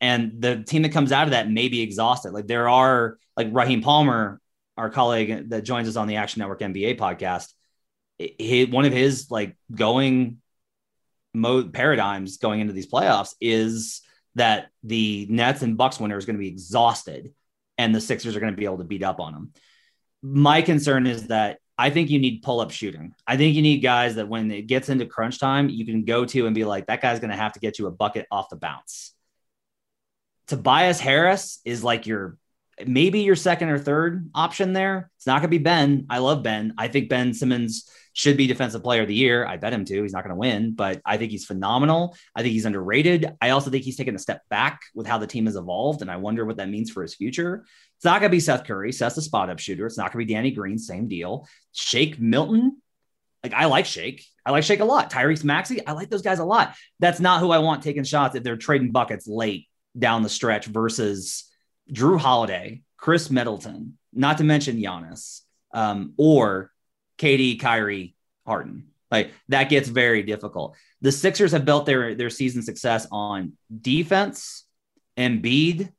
[0.00, 2.32] And the team that comes out of that may be exhausted.
[2.32, 4.40] Like there are like Raheem Palmer,
[4.78, 7.52] our colleague that joins us on the Action Network NBA podcast.
[8.18, 10.40] He, one of his like going
[11.34, 14.00] mode paradigms going into these playoffs is
[14.36, 17.34] that the Nets and Bucks winner is going to be exhausted
[17.78, 19.52] and the Sixers are going to be able to beat up on them.
[20.22, 23.14] My concern is that I think you need pull up shooting.
[23.26, 26.24] I think you need guys that when it gets into crunch time, you can go
[26.24, 28.48] to and be like, that guy's going to have to get you a bucket off
[28.48, 29.12] the bounce.
[30.46, 32.36] Tobias Harris is like your
[32.86, 35.10] maybe your second or third option there.
[35.16, 36.06] It's not going to be Ben.
[36.10, 36.74] I love Ben.
[36.76, 39.44] I think Ben Simmons should be defensive player of the year.
[39.44, 40.02] I bet him to.
[40.02, 42.16] He's not going to win, but I think he's phenomenal.
[42.34, 43.34] I think he's underrated.
[43.42, 46.10] I also think he's taken a step back with how the team has evolved, and
[46.10, 47.66] I wonder what that means for his future.
[47.96, 48.92] It's not going to be Seth Curry.
[48.92, 49.84] Seth's a spot up shooter.
[49.86, 50.78] It's not going to be Danny Green.
[50.78, 51.48] Same deal.
[51.72, 52.80] Shake Milton.
[53.42, 54.24] Like I like Shake.
[54.46, 55.10] I like Shake a lot.
[55.10, 55.84] Tyrese Maxey.
[55.86, 56.74] I like those guys a lot.
[57.00, 60.66] That's not who I want taking shots if they're trading buckets late down the stretch
[60.66, 61.50] versus
[61.92, 65.40] Jrue Holiday, Khris Middleton, not to mention Giannis,
[65.72, 66.70] um, or
[67.18, 68.14] KD, Kyrie,
[68.46, 68.88] Harden.
[69.10, 70.76] Like that gets very difficult.
[71.00, 74.64] The Sixers have built their their season success on defense,
[75.16, 75.92] Embiid,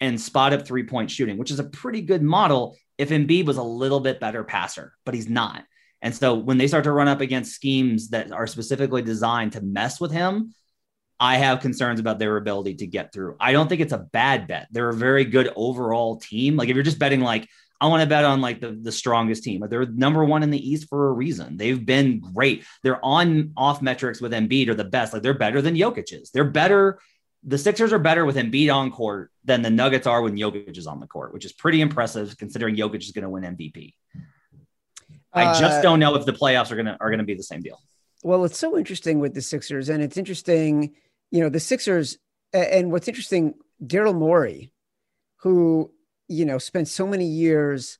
[0.00, 3.56] and spot up three point shooting, which is a pretty good model if Embiid was
[3.56, 5.64] a little bit better passer, but he's not.
[6.02, 9.62] And so when they start to run up against schemes that are specifically designed to
[9.62, 10.54] mess with him,
[11.18, 13.36] I have concerns about their ability to get through.
[13.40, 14.68] I don't think it's a bad bet.
[14.70, 16.56] They're a very good overall team.
[16.56, 17.48] Like if you're just betting like
[17.84, 19.62] I want to bet on like the, the strongest team.
[19.68, 21.58] They're number one in the East for a reason.
[21.58, 22.64] They've been great.
[22.82, 25.12] They're on off metrics with Embiid are the best.
[25.12, 26.30] Like they're better than Jokic's.
[26.30, 26.98] They're better.
[27.42, 30.86] The Sixers are better with Embiid on court than the Nuggets are when Jokic is
[30.86, 33.92] on the court, which is pretty impressive considering Jokic is going to win MVP.
[35.34, 37.60] I just uh, don't know if the playoffs are gonna are gonna be the same
[37.60, 37.82] deal.
[38.22, 40.94] Well, it's so interesting with the Sixers, and it's interesting,
[41.30, 42.16] you know, the Sixers,
[42.54, 43.54] and what's interesting,
[43.84, 44.72] Daryl Morey,
[45.40, 45.92] who
[46.28, 47.98] you know, spent so many years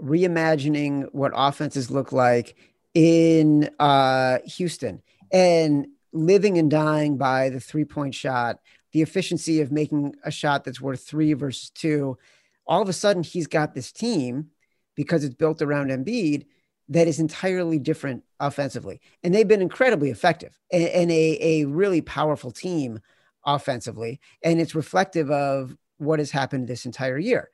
[0.00, 2.56] reimagining what offenses look like
[2.94, 8.58] in uh, Houston and living and dying by the three point shot,
[8.92, 12.18] the efficiency of making a shot that's worth three versus two.
[12.66, 14.50] All of a sudden, he's got this team
[14.94, 16.46] because it's built around Embiid
[16.88, 19.00] that is entirely different offensively.
[19.22, 23.00] And they've been incredibly effective and, and a, a really powerful team
[23.46, 24.20] offensively.
[24.44, 27.50] And it's reflective of what has happened this entire year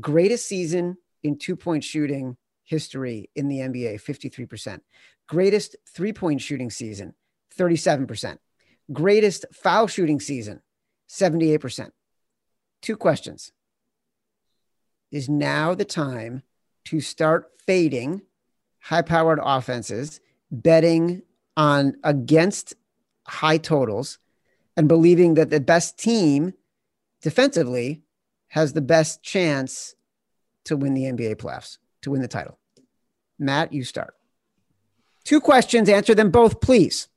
[0.00, 4.80] greatest season in two point shooting history in the NBA, 53%.
[5.26, 7.14] Greatest three point shooting season,
[7.56, 8.38] 37%.
[8.92, 10.62] Greatest foul shooting season,
[11.08, 11.90] 78%.
[12.80, 13.52] Two questions.
[15.10, 16.42] Is now the time
[16.86, 18.22] to start fading
[18.80, 20.20] high powered offenses,
[20.50, 21.22] betting
[21.56, 22.74] on against
[23.26, 24.18] high totals,
[24.76, 26.54] and believing that the best team
[27.20, 28.02] defensively
[28.48, 29.94] has the best chance
[30.64, 32.58] to win the NBA playoffs, to win the title?
[33.38, 34.14] Matt, you start.
[35.24, 37.08] Two questions, answer them both, please.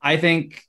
[0.00, 0.62] I think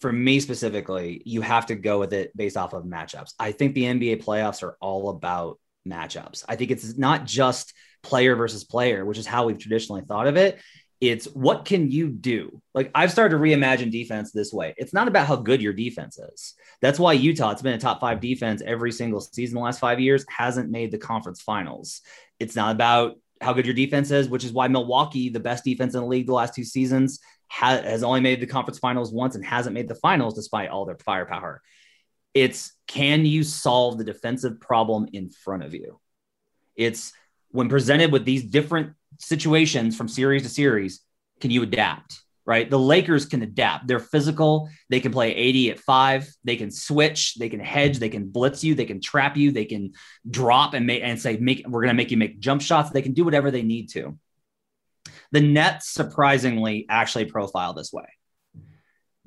[0.00, 3.32] for me specifically, you have to go with it based off of matchups.
[3.38, 6.44] I think the NBA playoffs are all about matchups.
[6.48, 10.36] I think it's not just player versus player, which is how we've traditionally thought of
[10.36, 10.60] it.
[11.00, 12.62] It's what can you do?
[12.74, 14.74] Like I've started to reimagine defense this way.
[14.78, 16.54] It's not about how good your defense is.
[16.80, 20.00] That's why Utah, it's been a top five defense every single season the last five
[20.00, 22.00] years, hasn't made the conference finals.
[22.40, 25.94] It's not about how good your defense is, which is why Milwaukee, the best defense
[25.94, 29.34] in the league the last two seasons, ha- has only made the conference finals once
[29.34, 31.62] and hasn't made the finals despite all their firepower.
[32.32, 36.00] It's can you solve the defensive problem in front of you?
[36.74, 37.12] It's
[37.50, 41.00] when presented with these different situations from series to series,
[41.40, 42.22] can you adapt?
[42.44, 42.70] Right.
[42.70, 43.88] The Lakers can adapt.
[43.88, 44.68] They're physical.
[44.88, 46.28] They can play AD at five.
[46.44, 47.34] They can switch.
[47.34, 47.98] They can hedge.
[47.98, 48.76] They can blitz you.
[48.76, 49.50] They can trap you.
[49.50, 49.94] They can
[50.30, 52.90] drop and make and say, make we're going to make you make jump shots.
[52.90, 54.16] They can do whatever they need to.
[55.32, 58.06] The Nets surprisingly actually profile this way.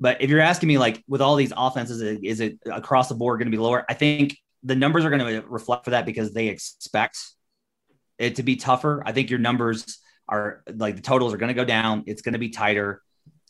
[0.00, 3.38] But if you're asking me, like with all these offenses, is it across the board
[3.38, 3.84] going to be lower?
[3.86, 7.18] I think the numbers are going to reflect for that because they expect
[8.20, 9.02] it to be tougher.
[9.04, 9.98] I think your numbers
[10.28, 12.04] are like the totals are going to go down.
[12.06, 13.02] It's going to be tighter.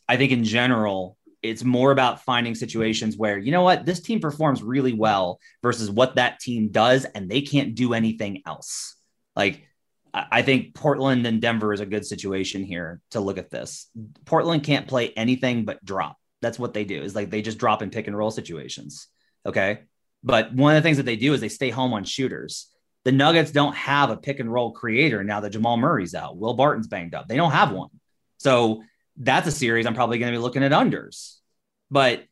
[0.07, 4.19] I think in general, it's more about finding situations where, you know what, this team
[4.19, 8.95] performs really well versus what that team does, and they can't do anything else.
[9.35, 9.67] Like,
[10.13, 13.89] I think Portland and Denver is a good situation here to look at this.
[14.25, 16.17] Portland can't play anything but drop.
[16.41, 19.07] That's what they do, is like they just drop in pick and roll situations.
[19.45, 19.81] Okay.
[20.23, 22.67] But one of the things that they do is they stay home on shooters.
[23.03, 26.37] The Nuggets don't have a pick and roll creator now that Jamal Murray's out.
[26.37, 27.27] Will Barton's banged up.
[27.27, 27.89] They don't have one.
[28.37, 28.83] So
[29.17, 31.37] that's a series I'm probably going to be looking at unders.
[31.89, 32.23] But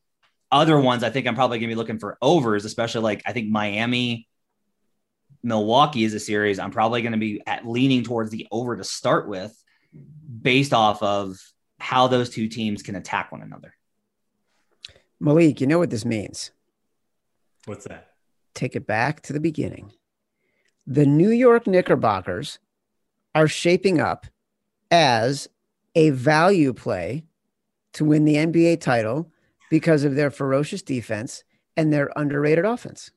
[0.52, 3.34] other ones, I think I'm probably going to be looking for overs, especially like I
[3.34, 4.28] think Miami,
[5.44, 8.84] Milwaukee is a series I'm probably going to be at leaning towards the over to
[8.84, 9.56] start with
[10.42, 11.38] based off of
[11.80, 13.74] how those two teams can attack one another.
[15.20, 16.52] Malik, you know what this means?
[17.66, 18.12] What's that?
[18.54, 19.92] Take it back to the beginning.
[20.92, 22.58] The New York Knickerbockers
[23.36, 24.26] are shaping up
[24.90, 25.48] as
[25.94, 27.26] a value play
[27.94, 29.32] to win the NBA title
[29.70, 31.44] because of their ferocious defense
[31.78, 33.12] and their underrated offense.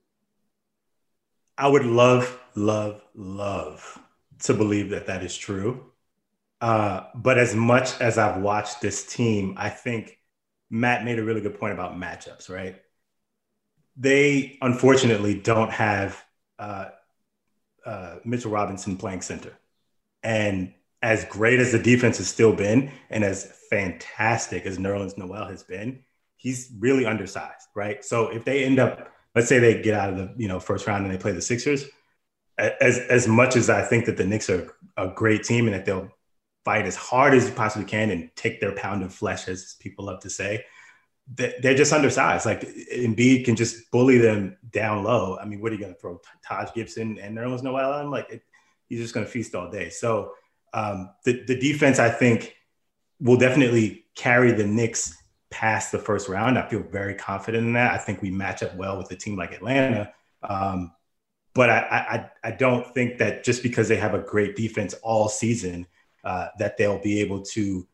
[1.57, 3.99] I would love, love, love
[4.41, 5.93] to believe that that is true.
[6.61, 10.19] Uh, but as much as I've watched this team, I think
[10.69, 12.83] Matt made a really good point about matchups, right?
[13.97, 16.23] They unfortunately don't have
[16.59, 16.91] uh,
[17.85, 19.59] uh, Mitchell Robinson playing center.
[20.23, 20.73] And
[21.03, 25.63] as great as the defense has still been, and as fantastic as Nerlens Noel has
[25.63, 26.05] been,
[26.37, 28.05] he's really undersized, right?
[28.05, 30.87] So if they end up, let's say they get out of the you know first
[30.87, 31.87] round and they play the Sixers,
[32.59, 35.85] as as much as I think that the Knicks are a great team and that
[35.85, 36.11] they'll
[36.65, 40.05] fight as hard as you possibly can and take their pound of flesh, as people
[40.05, 40.65] love to say,
[41.29, 42.47] they're just undersized.
[42.47, 45.39] Like Embiid can just bully them down low.
[45.39, 48.11] I mean, what are you going to throw Taj Gibson and Nerlens Noel on?
[48.11, 48.43] Like it,
[48.89, 49.89] he's just going to feast all day.
[49.91, 50.33] So
[50.75, 52.55] um, the the defense, I think,
[53.21, 55.17] will definitely carry the Knicks
[55.51, 56.59] past the first round.
[56.59, 57.93] I feel very confident in that.
[57.93, 60.13] I think we match up well with a team like Atlanta.
[60.43, 60.93] Um,
[61.55, 65.29] but I, I, I don't think that just because they have a great defense all
[65.29, 65.87] season,
[66.25, 67.87] uh, that they'll be able to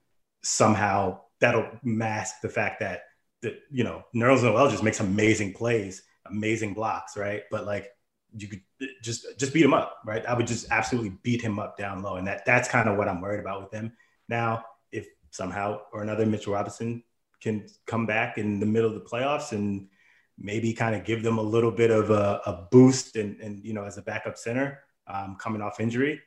[0.43, 3.03] somehow that'll mask the fact that
[3.43, 7.43] that you know Nerlens Noel just makes amazing plays, amazing blocks, right?
[7.51, 7.91] But like
[8.37, 8.63] you could
[9.03, 10.25] just just beat him up, right?
[10.27, 13.09] I would just absolutely beat him up down low, and that that's kind of what
[13.09, 13.93] I'm worried about with him.
[14.29, 17.03] Now, if somehow or another Mitchell Robinson
[17.41, 19.89] can come back in the middle of the playoffs and
[20.37, 23.73] maybe kind of give them a little bit of a, a boost and, and you
[23.73, 26.21] know as a backup center um, coming off injury,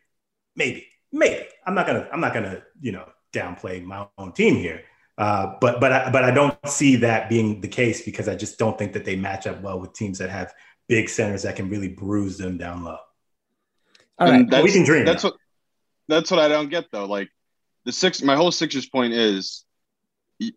[0.55, 4.84] maybe, maybe I'm not gonna I'm not gonna you know downplay my own team here.
[5.22, 8.57] Uh, but but I, but I don't see that being the case because I just
[8.57, 10.51] don't think that they match up well with teams that have
[10.89, 12.97] big centers that can really bruise them down low.
[14.17, 15.05] All right, we can dream.
[15.05, 15.36] That's what
[16.07, 17.05] that's what I don't get though.
[17.05, 17.30] Like
[17.86, 19.63] the six, my whole Sixers point is,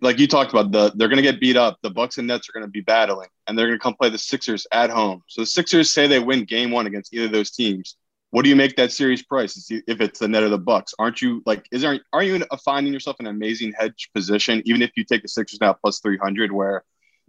[0.01, 1.77] like you talked about, the they're going to get beat up.
[1.83, 4.09] The Bucks and Nets are going to be battling, and they're going to come play
[4.09, 5.21] the Sixers at home.
[5.29, 7.99] So the Sixers say they win Game One against either of those teams
[8.35, 9.71] what do you make that series price?
[9.71, 10.93] If it's the net of the bucks.
[10.99, 14.83] Aren't you like is there are you finding yourself in an amazing hedge position even
[14.83, 16.83] if you take the sixers now plus 300 where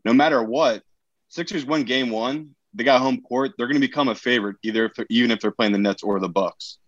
[0.04, 0.82] no matter what
[1.30, 4.86] sixers win game one they got home court they're going to become a favorite either
[4.86, 6.80] if even if they're playing the nets or the bucks.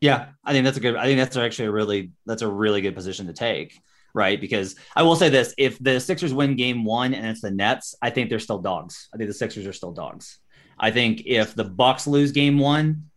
[0.00, 2.82] Yeah i think that's a good i think that's actually a really that's a really
[2.82, 3.76] good position to take
[4.14, 4.40] right?
[4.40, 7.96] Because i will say this if the sixers win game one and it's the nets
[8.00, 9.08] i think they're still dogs.
[9.12, 10.38] I think the sixers are still dogs.
[10.78, 13.09] I think if the bucks lose game one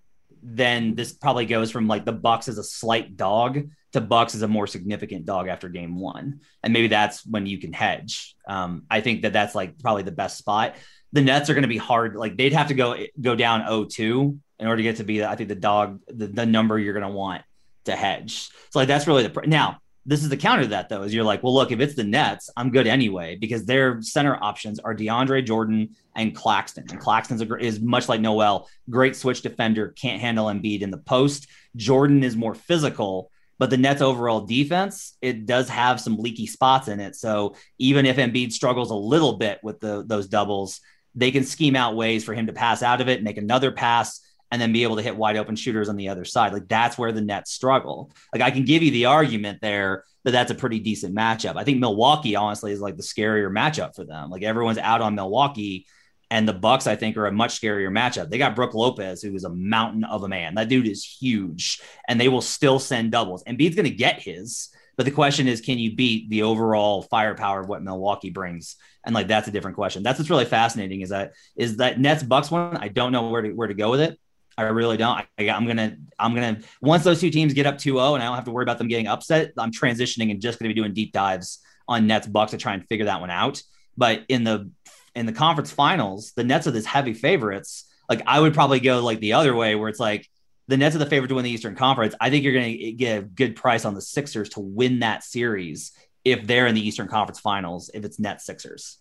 [0.44, 4.41] then this probably goes from like the Bucks as a slight dog to Bucks as
[4.41, 8.36] a more significant dog after game one, and maybe that's when you can hedge.
[8.48, 10.76] Um, I think that that's like probably the best spot.
[11.14, 14.39] The Nets are going to be hard; like they'd have to go go down 0-2
[14.60, 17.06] in order to get to be, I think, the dog, the, the number you're going
[17.06, 17.44] to want
[17.86, 18.50] to hedge.
[18.72, 21.24] So like that's really the now this is the counter to that though is you're
[21.24, 24.95] like well look if it's the nets i'm good anyway because their center options are
[24.95, 26.86] deandre jordan and claxton.
[26.89, 31.47] And claxton is much like noel great switch defender can't handle Embiid in the post.
[31.76, 36.88] Jordan is more physical but the nets overall defense it does have some leaky spots
[36.88, 37.16] in it.
[37.16, 40.82] So even if Embiid struggles a little bit with the, those doubles
[41.16, 44.22] they can scheme out ways for him to pass out of it make another pass
[44.54, 46.54] and then be able to hit wide open shooters on the other side.
[46.54, 48.12] Like that's where the Nets struggle.
[48.32, 51.58] Like I can give you the argument there that that's a pretty decent matchup.
[51.58, 54.30] I think Milwaukee honestly is like the scarier matchup for them.
[54.30, 55.88] Like everyone's out on Milwaukee
[56.30, 58.30] and the Bucks I think are a much scarier matchup.
[58.30, 60.54] They got Brook Lopez who is a mountain of a man.
[60.54, 63.41] That dude is huge and they will still send doubles.
[63.47, 64.70] And Embiid's going to get his.
[64.97, 68.76] But the question is, can you beat the overall firepower of what Milwaukee brings?
[69.04, 70.04] And like that's a different question.
[70.04, 72.78] That's what's really fascinating is that is that Nets Bucks one.
[72.78, 74.20] I don't know where to where to go with it
[74.58, 75.18] I really don't.
[75.18, 76.60] I, am gonna, I'm gonna.
[76.82, 78.88] Once those two teams get up 2-0 and I don't have to worry about them
[78.88, 82.58] getting upset, I'm transitioning and just gonna be doing deep dives on Nets Bucks to
[82.58, 83.62] try and figure that one out.
[83.97, 84.70] But in the
[85.16, 87.86] in the conference finals, the Nets are this heavy favorites.
[88.10, 90.28] Like I would probably go like the other way, where it's like
[90.68, 92.16] the Nets are the favorite to win the Eastern Conference.
[92.20, 95.91] I think you're to get a good price on the Sixers to win that series
[96.24, 97.91] if they're in the Eastern Conference Finals.
[97.93, 98.97] If it's Nets Sixers.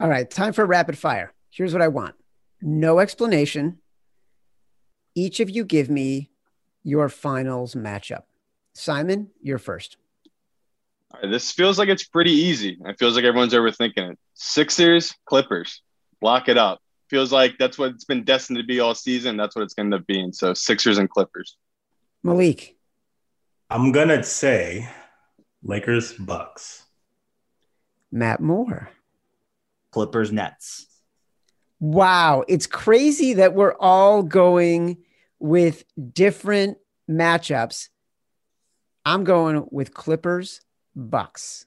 [0.00, 1.32] All right, time for rapid fire.
[1.50, 2.14] Here's what I want:
[2.60, 3.78] no explanation.
[5.16, 6.28] Each of you give me
[6.84, 8.24] your finals matchup.
[8.74, 9.96] Simon, you're first.
[11.22, 12.76] this feels like it's pretty easy.
[12.84, 14.18] It feels like everyone's overthinking it.
[14.34, 15.80] Sixers, Clippers,
[16.20, 16.80] lock it up.
[17.08, 19.38] Feels like that's what it's been destined to be all season.
[19.38, 20.32] That's what it's going to end up being.
[20.32, 21.56] So Sixers and Clippers.
[22.22, 22.76] Malik.
[23.70, 24.88] I'm gonna say
[25.62, 26.84] Lakers, Bucks.
[28.12, 28.90] Matt Moore.
[29.92, 30.86] Clippers, Nets.
[31.80, 34.98] Wow, it's crazy that we're all going
[35.38, 36.78] with different
[37.10, 37.88] matchups.
[39.04, 40.60] I'm going with Clippers,
[40.94, 41.66] Bucks.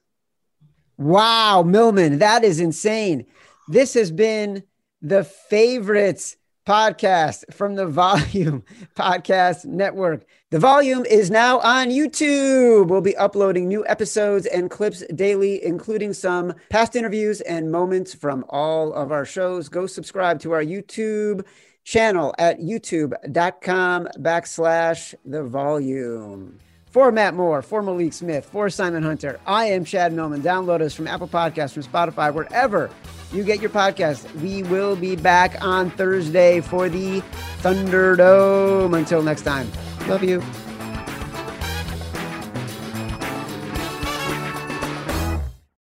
[0.98, 3.26] Wow, Millman, that is insane.
[3.68, 4.64] This has been
[5.00, 8.62] the favorites podcast from the Volume
[8.94, 10.24] Podcast Network.
[10.50, 12.88] The Volume is now on YouTube.
[12.88, 18.44] We'll be uploading new episodes and clips daily, including some past interviews and moments from
[18.48, 19.68] all of our shows.
[19.68, 21.46] Go subscribe to our YouTube
[21.84, 26.58] channel at youtube.com backslash the volume.
[26.90, 30.42] For Matt Moore, for Malik Smith, for Simon Hunter, I am Chad Millman.
[30.42, 32.90] Download us from Apple Podcasts, from Spotify, wherever
[33.32, 34.28] you get your podcast.
[34.40, 37.20] We will be back on Thursday for the
[37.62, 38.96] Thunderdome.
[38.96, 39.70] Until next time,
[40.08, 40.42] love you.